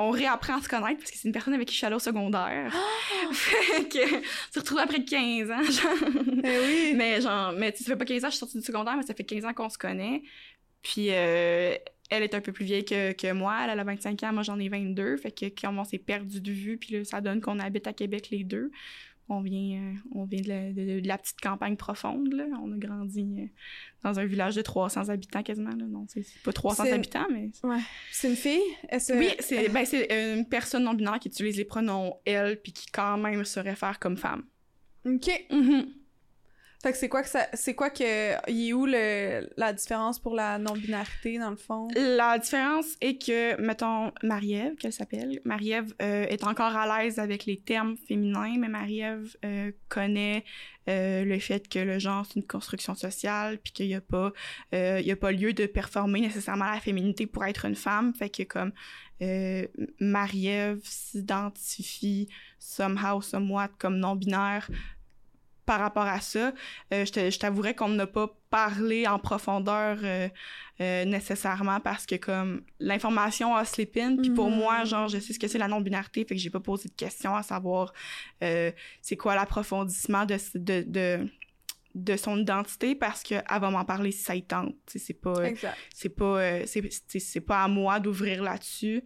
[0.00, 1.96] on réapprend à se connaître parce que c'est une personne avec qui je suis allée
[1.96, 2.72] au secondaire.
[3.32, 4.22] fait que, tu
[4.52, 6.10] te retrouves après 15 ans, genre.
[6.44, 6.92] Eh oui!
[6.94, 8.64] Mais genre, mais tu sais, ça fait pas 15 ans que je suis sortie du
[8.64, 10.22] secondaire, mais ça fait 15 ans qu'on se connaît.
[10.82, 11.74] Puis euh,
[12.10, 14.42] elle est un peu plus vieille que, que moi, elle, elle a 25 ans, moi
[14.42, 15.16] j'en ai 22.
[15.18, 17.92] Fait que quand on s'est perdu de vue, puis là, ça donne qu'on habite à
[17.92, 18.70] Québec les deux.
[19.30, 22.44] On vient, euh, on vient de la, de- de la petite campagne profonde, là.
[22.62, 23.44] On a grandi euh,
[24.02, 25.84] dans un village de 300 habitants quasiment, là.
[25.86, 27.50] Non, c'est pas 300 C'est- habitants, mais...
[28.10, 28.62] C'est une fille?
[29.18, 29.84] Oui, c'est ben,
[30.38, 34.16] une personne non-binaire qui utilise les pronoms «elle» puis qui quand même se réfère comme
[34.16, 34.44] femme.
[35.04, 35.28] OK.
[35.50, 35.88] Mhm.
[36.80, 40.20] Fait que c'est quoi que ça, c'est quoi que, il est où le, la différence
[40.20, 41.88] pour la non-binarité dans le fond?
[41.96, 47.46] La différence est que, mettons, Marie-Ève, qu'elle s'appelle, Marie-Ève euh, est encore à l'aise avec
[47.46, 50.44] les termes féminins, mais Marie-Ève euh, connaît
[50.88, 54.32] euh, le fait que le genre c'est une construction sociale, puis qu'il n'y a pas,
[54.72, 58.14] il y a pas lieu de performer nécessairement la féminité pour être une femme.
[58.14, 58.70] Fait que comme
[59.98, 62.28] Marie-Ève s'identifie
[62.60, 64.70] somehow, somewhat comme non-binaire
[65.68, 66.54] par rapport à ça.
[66.94, 70.26] Euh, je t'avouerais qu'on n'a pas parlé en profondeur euh,
[70.80, 74.86] euh, nécessairement parce que comme l'information a slip in puis pour moi mm-hmm.
[74.86, 76.94] genre je sais ce que c'est la non binarité fait que j'ai pas posé de
[76.94, 77.92] questions à savoir
[78.40, 81.28] c'est quoi l'approfondissement de, de, de
[81.94, 84.76] de son identité parce qu'elle va m'en parler si ça y tente.
[84.86, 85.34] C'est pas,
[85.92, 89.02] c'est pas, c'est pas à moi d'ouvrir là-dessus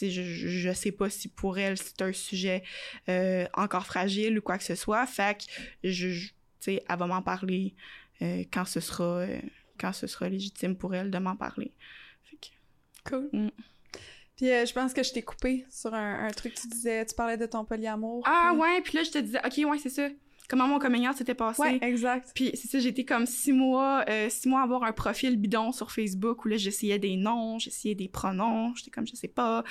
[0.00, 2.62] je, je sais pas si pour elle c'est un sujet
[3.08, 5.06] euh, encore fragile ou quoi que ce soit.
[5.06, 5.44] Fait que
[5.88, 6.30] je,
[6.66, 7.74] elle va m'en parler
[8.22, 9.40] euh, quand ce sera euh,
[9.78, 11.72] quand ce sera légitime pour elle de m'en parler.
[13.08, 13.28] Cool.
[13.32, 13.50] Mm.
[14.36, 17.46] Puis je pense que je t'ai coupé sur un, truc tu disais, tu parlais de
[17.46, 18.24] ton polyamour.
[18.26, 20.08] Ah ouais, puis là je te disais, ok ouais c'est ça
[20.48, 21.62] comment mon coming s'était passé.
[21.62, 22.32] Ouais, exact.
[22.34, 25.72] Puis c'est ça, j'étais comme six mois, euh, six mois à avoir un profil bidon
[25.72, 29.64] sur Facebook où là, j'essayais des noms, j'essayais des pronoms, j'étais comme, je sais pas.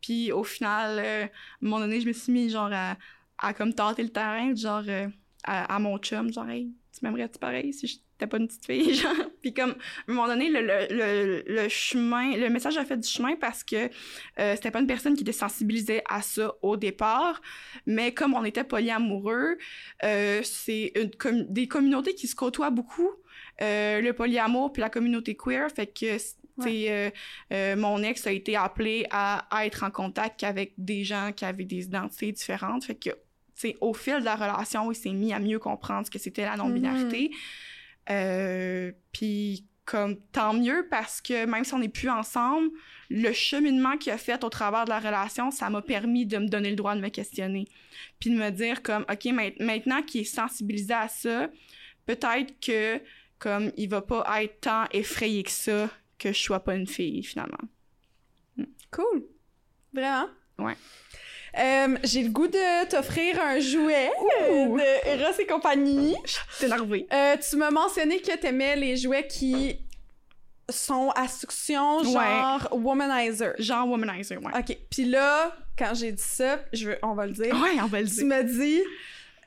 [0.00, 1.28] Puis au final, euh, à un
[1.62, 2.96] moment donné, je me suis mis genre à,
[3.38, 5.08] à comme tenter le terrain, genre euh,
[5.44, 8.66] à, à, mon chum, genre, hey, tu m'aimerais-tu pareil si je t'es pas une petite
[8.66, 9.12] fille, genre.
[9.44, 9.74] Puis comme, à
[10.10, 13.90] un moment donné, le, le, le, chemin, le message a fait du chemin parce que
[14.38, 17.42] euh, c'était pas une personne qui était sensibilisée à ça au départ,
[17.84, 19.58] mais comme on était polyamoureux,
[20.02, 20.94] euh, c'est
[21.50, 23.10] des communautés qui se côtoient beaucoup,
[23.60, 26.16] euh, le polyamour puis la communauté queer, fait que
[27.52, 31.44] euh, mon ex a été appelé à, à, être en contact avec des gens qui
[31.44, 32.84] avaient des identités différentes.
[32.84, 33.10] Fait que,
[33.82, 36.56] au fil de la relation, il s'est mis à mieux comprendre ce que c'était la
[36.56, 37.28] non-binarité.
[37.28, 37.73] Mm-hmm.
[38.10, 42.70] Euh, puis comme tant mieux parce que même si on n'est plus ensemble,
[43.10, 46.48] le cheminement qu'il a fait au travers de la relation, ça m'a permis de me
[46.48, 47.68] donner le droit de me questionner.
[48.18, 49.26] Puis de me dire comme OK,
[49.60, 51.48] maintenant qu'il est sensibilisé à ça,
[52.06, 53.00] peut-être que
[53.38, 57.22] comme il va pas être tant effrayé que ça que je sois pas une fille
[57.22, 57.58] finalement.
[58.90, 59.24] Cool.
[59.92, 60.28] Vraiment?
[60.58, 60.76] Ouais.
[61.58, 66.16] Euh, j'ai le goût de t'offrir un jouet de Eros et compagnie.
[66.58, 67.06] T'es énervé.
[67.12, 69.78] Euh, tu m'as mentionné que t'aimais les jouets qui
[70.68, 73.52] sont à succion, genre womanizer.
[73.58, 74.52] Genre womanizer, ouais.
[74.58, 74.76] OK.
[74.90, 77.54] Puis là, quand j'ai dit ça, je veux, on va le dire.
[77.54, 78.18] Ouais, on va le dire.
[78.18, 78.80] Tu m'as dit...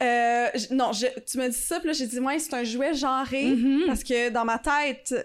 [0.01, 2.93] Euh, non, je, tu m'as dit ça, puis là, j'ai dit, ouais, c'est un jouet
[2.93, 3.88] genré, mm-hmm.
[3.88, 5.16] parce que dans ma tête,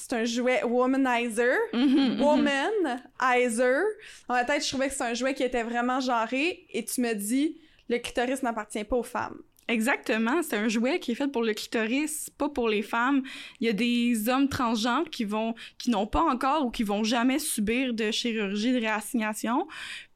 [0.00, 2.20] c'est un jouet womanizer, mm-hmm, mm-hmm.
[2.20, 3.82] womanizer.
[4.28, 7.00] Dans ma tête, je trouvais que c'est un jouet qui était vraiment genré et tu
[7.00, 9.38] me dis le clitoris n'appartient pas aux femmes.
[9.68, 13.22] Exactement, c'est un jouet qui est fait pour le clitoris, pas pour les femmes.
[13.60, 17.04] Il y a des hommes transgenres qui vont qui n'ont pas encore ou qui vont
[17.04, 19.68] jamais subir de chirurgie de réassignation,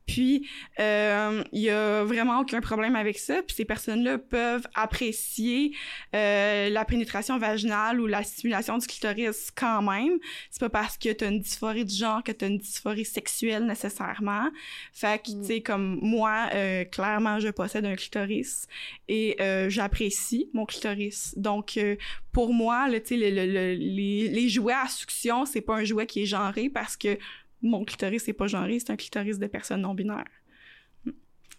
[0.07, 0.47] puis,
[0.81, 3.43] euh, il y a vraiment aucun problème avec ça.
[3.43, 5.75] Puis ces personnes-là peuvent apprécier
[6.15, 10.19] euh, la pénétration vaginale ou la stimulation du clitoris quand même.
[10.51, 14.51] C'est pas parce que t'as une dysphorie du genre que t'as une dysphorie sexuelle nécessairement.
[14.93, 15.41] Fait que, mm.
[15.41, 18.67] tu sais, comme moi, euh, clairement, je possède un clitoris
[19.09, 21.35] et euh, j'apprécie mon clitoris.
[21.37, 21.97] Donc, euh,
[22.33, 26.27] pour moi, le, le, les, les jouets à succion, c'est pas un jouet qui est
[26.27, 27.17] genré parce que
[27.65, 30.25] mon clitoris, c'est pas genré, c'est un clitoris de personnes non-binaires.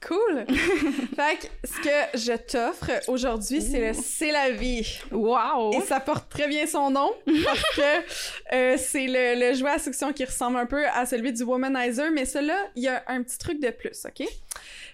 [0.06, 0.46] Cool!
[1.16, 5.00] fait que ce que je t'offre aujourd'hui, c'est le C'est la vie.
[5.12, 5.74] Wow!
[5.74, 7.12] Et ça porte très bien son nom
[7.44, 11.34] parce que euh, c'est le, le, jouet à succion qui ressemble un peu à celui
[11.34, 14.28] du Womanizer, mais celui-là, il y a un petit truc de plus, OK?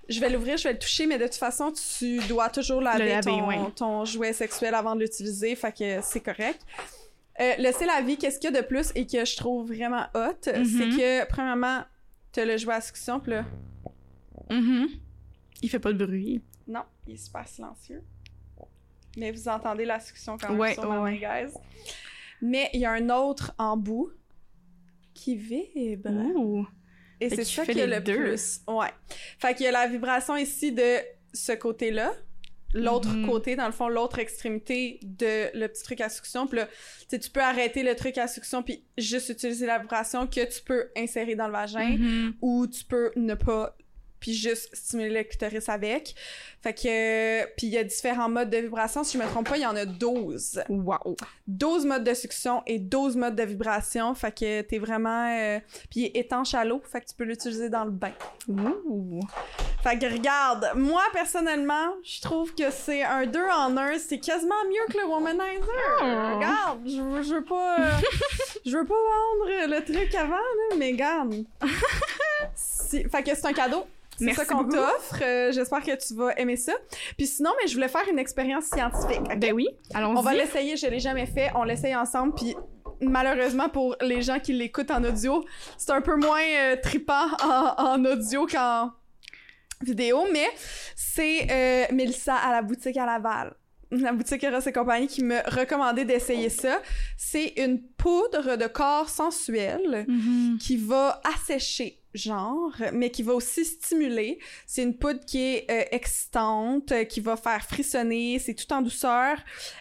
[0.07, 3.19] Je vais l'ouvrir, je vais le toucher, mais de toute façon, tu dois toujours laver,
[3.21, 6.61] ton, ton, jouet sexuel avant de l'utiliser, fait que c'est correct.
[7.41, 9.67] Euh, le C'est la vie, qu'est-ce qu'il y a de plus et que je trouve
[9.73, 10.97] vraiment hot, c'est mm-hmm.
[10.97, 11.83] que, premièrement,
[12.31, 13.45] t'as le jouet à succion, pis là...
[14.49, 14.87] Mm-hmm.
[15.61, 16.41] Il fait pas de bruit.
[16.67, 18.03] Non, il est super silencieux.
[19.17, 21.17] Mais vous entendez la succion quand même ouais, sur ouais.
[21.17, 21.53] guys.
[22.41, 24.11] Mais il y a un autre en bout
[25.13, 26.09] qui vibre.
[27.19, 28.61] Et c'est ça qui est le plus.
[28.67, 28.89] Ouais.
[29.37, 30.97] Fait qu'il y a la vibration ici de
[31.33, 32.13] ce côté-là,
[32.73, 33.25] l'autre mm-hmm.
[33.25, 36.47] côté, dans le fond, l'autre extrémité de le petit truc à succion.
[36.47, 36.67] Puis là,
[37.09, 40.89] tu peux arrêter le truc à succion puis juste utiliser la vibration que tu peux
[40.97, 42.33] insérer dans le vagin mm-hmm.
[42.41, 43.75] ou tu peux ne pas
[44.21, 46.15] puis juste stimuler le clitoris avec.
[46.63, 49.03] Fait que, puis il y a différents modes de vibration.
[49.03, 50.63] Si je me trompe pas, il y en a 12.
[50.69, 51.17] Wow.
[51.47, 54.13] 12 modes de succion et 12 modes de vibration.
[54.15, 55.27] Fait que t'es vraiment...
[55.35, 55.59] euh,
[55.89, 58.11] Puis il est étanche à l'eau, fait que tu peux l'utiliser dans le bain.
[58.47, 59.19] Ouh.
[59.83, 64.53] Fait que regarde, moi personnellement, je trouve que c'est un 2 en 1, c'est quasiment
[64.69, 65.67] mieux que le womanizer.
[66.01, 66.35] Oh.
[66.35, 67.91] Regarde, je veux, je veux pas euh,
[68.63, 71.33] je veux pas vendre le truc avant là, mais regarde.
[72.55, 73.85] Si- Fait que c'est un cadeau.
[74.17, 75.19] C'est ça qu'on t'offre.
[75.21, 76.73] Euh, J'espère que tu vas aimer ça.
[77.17, 79.21] Puis sinon, mais je voulais faire une expérience scientifique.
[79.39, 80.17] Ben oui, allons-y.
[80.17, 81.49] On va l'essayer, je l'ai jamais fait.
[81.55, 82.55] On l'essaye ensemble, puis
[83.01, 85.43] malheureusement pour les gens qui l'écoutent en audio,
[85.77, 88.91] c'est un peu moins euh, trippant en, en audio qu'en
[89.81, 90.47] vidéo, mais
[90.95, 93.55] c'est euh, Mélissa à la boutique à Laval.
[93.89, 96.79] La boutique Eros et compagnie qui me recommandait d'essayer ça.
[97.17, 100.57] C'est une poudre de corps sensuel Mhm.
[100.61, 104.39] qui va assécher, genre, mais qui va aussi stimuler.
[104.65, 109.37] C'est une poudre qui est euh, excitante, qui va faire frissonner, c'est tout en douceur.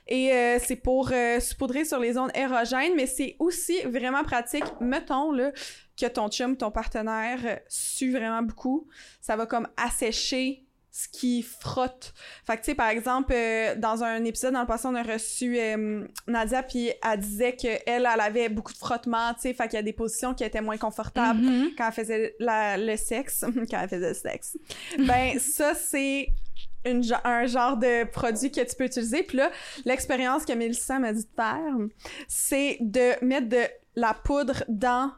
[0.06, 4.64] Et euh, c'est pour euh, saupoudrer sur les zones érogènes, mais c'est aussi vraiment pratique.
[4.80, 5.52] Mettons, là,
[6.00, 8.88] que ton chum, ton partenaire, euh, sue vraiment beaucoup.
[9.20, 12.12] Ça va comme assécher ce qui frotte.
[12.46, 15.02] Fait que, tu sais, par exemple, euh, dans un épisode dans le passé, on a
[15.02, 19.64] reçu euh, Nadia, puis elle disait qu'elle, elle avait beaucoup de frottement, tu sais, fait
[19.68, 21.70] qu'il y a des positions qui étaient moins confortables Mhm.
[21.78, 24.58] quand elle faisait la- le sexe, quand elle faisait le sexe.
[24.98, 26.28] Ben, ça, c'est
[26.84, 29.22] une, un genre de produit que tu peux utiliser.
[29.22, 29.50] Puis là,
[29.84, 31.74] l'expérience que Mélissa m'a dit de faire,
[32.26, 33.62] c'est de mettre de
[33.96, 35.10] la poudre dans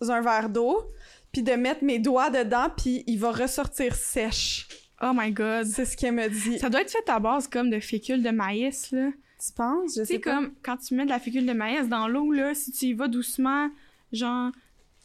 [0.00, 0.90] un verre d'eau,
[1.32, 4.66] puis de mettre mes doigts dedans, puis il va ressortir sèche.
[5.02, 5.66] Oh my god.
[5.66, 6.58] C'est ce qu'elle me dit.
[6.58, 9.10] Ça doit être fait à base comme de fécule de maïs, là.
[9.44, 9.96] Tu penses?
[9.96, 10.32] Je sais pas.
[10.34, 12.92] comme quand tu mets de la fécule de maïs dans l'eau, là, si tu y
[12.92, 13.70] vas doucement,
[14.12, 14.52] genre,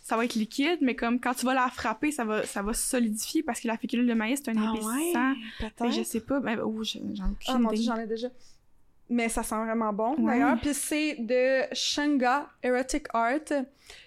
[0.03, 2.73] ça va être liquide, mais comme quand tu vas la frapper, ça va, ça va
[2.73, 5.29] se solidifier parce que la fécule de maïs, c'est un Ah épaississant.
[5.31, 6.05] ouais, que je peut-être.
[6.05, 7.81] sais pas, ben, oh, je- j'en ai aucune Ah mon idée.
[7.81, 8.27] dieu, j'en ai déjà.
[9.09, 10.33] Mais ça sent vraiment bon Ouais.
[10.33, 10.59] d'ailleurs.
[10.59, 13.39] Puis c'est de Shanga Erotic Art.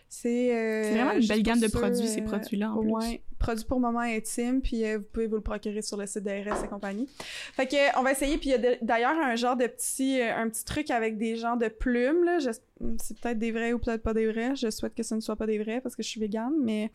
[0.09, 2.91] C'est euh, C'est vraiment une belle gamme de produits, ces euh, produits-là, en plus.
[2.91, 6.25] Ouais, produits pour moments intimes, puis euh, vous pouvez vous le procurer sur le site
[6.25, 7.07] de RS et compagnie.
[7.53, 10.49] Fait que on va essayer, puis il y a d'ailleurs un genre de petit, un
[10.49, 12.39] petit truc avec des genres de plumes là.
[12.41, 14.57] C'est peut-être des vrais ou peut-être pas des vrais.
[14.57, 16.91] Je souhaite que ce ne soit pas des vrais parce que je suis végane, mais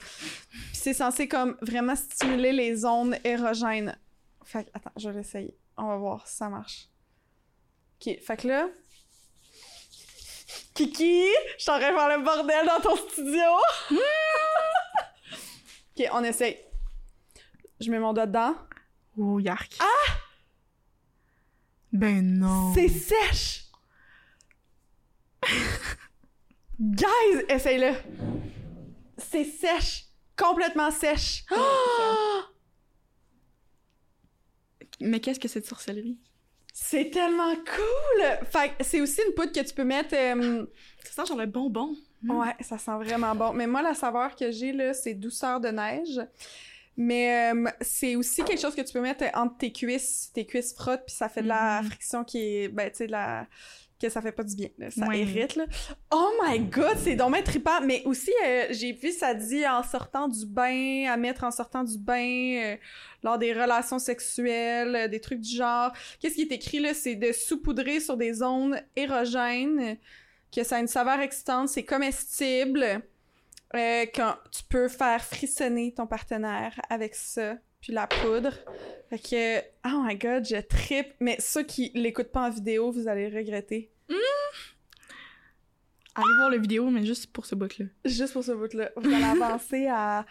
[0.72, 3.95] c'est censé comme vraiment stimuler les zones érogènes.
[4.43, 5.55] Fait que, attends, je vais l'essayer.
[5.78, 6.89] On va voir si ça marche.
[8.01, 8.70] Ok, fait que là.
[10.74, 11.26] Kiki,
[11.59, 13.41] je de faire le bordel dans ton studio.
[15.97, 16.57] ok, on essaye.
[17.80, 18.55] Je mets mon doigt dedans.
[19.17, 19.78] Oh, yark.
[19.80, 20.13] Ah!
[21.91, 22.74] Ben non.
[22.74, 23.65] C'est sèche!
[26.80, 27.93] Guys, essaye-le!
[29.17, 30.05] C'est sèche!
[30.36, 31.45] Complètement sèche!
[31.51, 32.47] Ah!
[35.01, 36.17] Mais qu'est-ce que cette sorcellerie?
[36.86, 38.23] C'est tellement cool!
[38.51, 40.13] Fait que c'est aussi une poudre que tu peux mettre.
[40.15, 40.65] euh,
[41.03, 41.95] Ça sent genre le bonbon.
[42.21, 42.31] Mm.
[42.39, 43.53] Ouais, ça sent vraiment bon.
[43.53, 46.19] Mais moi, la saveur que j'ai, là, c'est douceur de neige.
[46.95, 50.29] Mais euh, c'est aussi quelque chose que tu peux mettre entre tes cuisses.
[50.34, 51.89] Tes cuisses frottent, puis ça fait de la Mhm.
[51.89, 52.67] friction qui est...
[52.67, 53.47] Ben, tu sais, de la...
[54.08, 54.70] que ça fait pas du bien.
[54.78, 54.91] là.
[54.91, 55.26] Ça Ouais.
[55.56, 55.66] là.
[56.12, 56.97] Oh my God!
[56.97, 57.82] C'est dommage trippant!
[57.82, 61.84] Mais aussi, euh, j'ai vu, ça dit en sortant du bain, à mettre en sortant
[61.84, 62.76] du bain, euh,
[63.24, 65.91] lors des relations sexuelles, euh, des trucs du genre.
[66.20, 66.93] Qu'est-ce qui est écrit, là?
[66.93, 69.97] C'est de saupoudrer sur des zones érogènes
[70.56, 72.86] que ça a une saveur excitante, c'est comestible,
[73.74, 78.54] quand tu peux faire frissonner ton partenaire avec ça, puis la poudre.
[79.10, 81.14] Fait que, oh my god, je trippe.
[81.20, 83.89] Mais ceux qui l'écoutent pas en vidéo, vous allez regretter.
[86.16, 87.86] Allez voir la vidéo, mais juste pour ce bout-là.
[88.05, 88.91] Juste pour ce bout-là.
[88.95, 90.26] Vous allez avancer à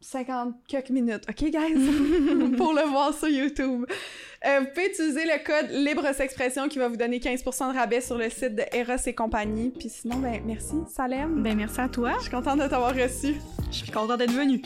[0.00, 2.54] 50 quelques minutes, ok, guys?
[2.56, 3.84] pour le voir sur YouTube.
[4.46, 8.00] Euh, vous pouvez utiliser le code Libre Expression qui va vous donner 15% de rabais
[8.00, 9.70] sur le site de Eros et compagnie.
[9.70, 11.42] Puis sinon, ben merci, Salem.
[11.42, 12.12] Ben merci à toi.
[12.18, 13.36] Je suis contente de t'avoir reçu.
[13.70, 14.62] Je suis contente d'être venue.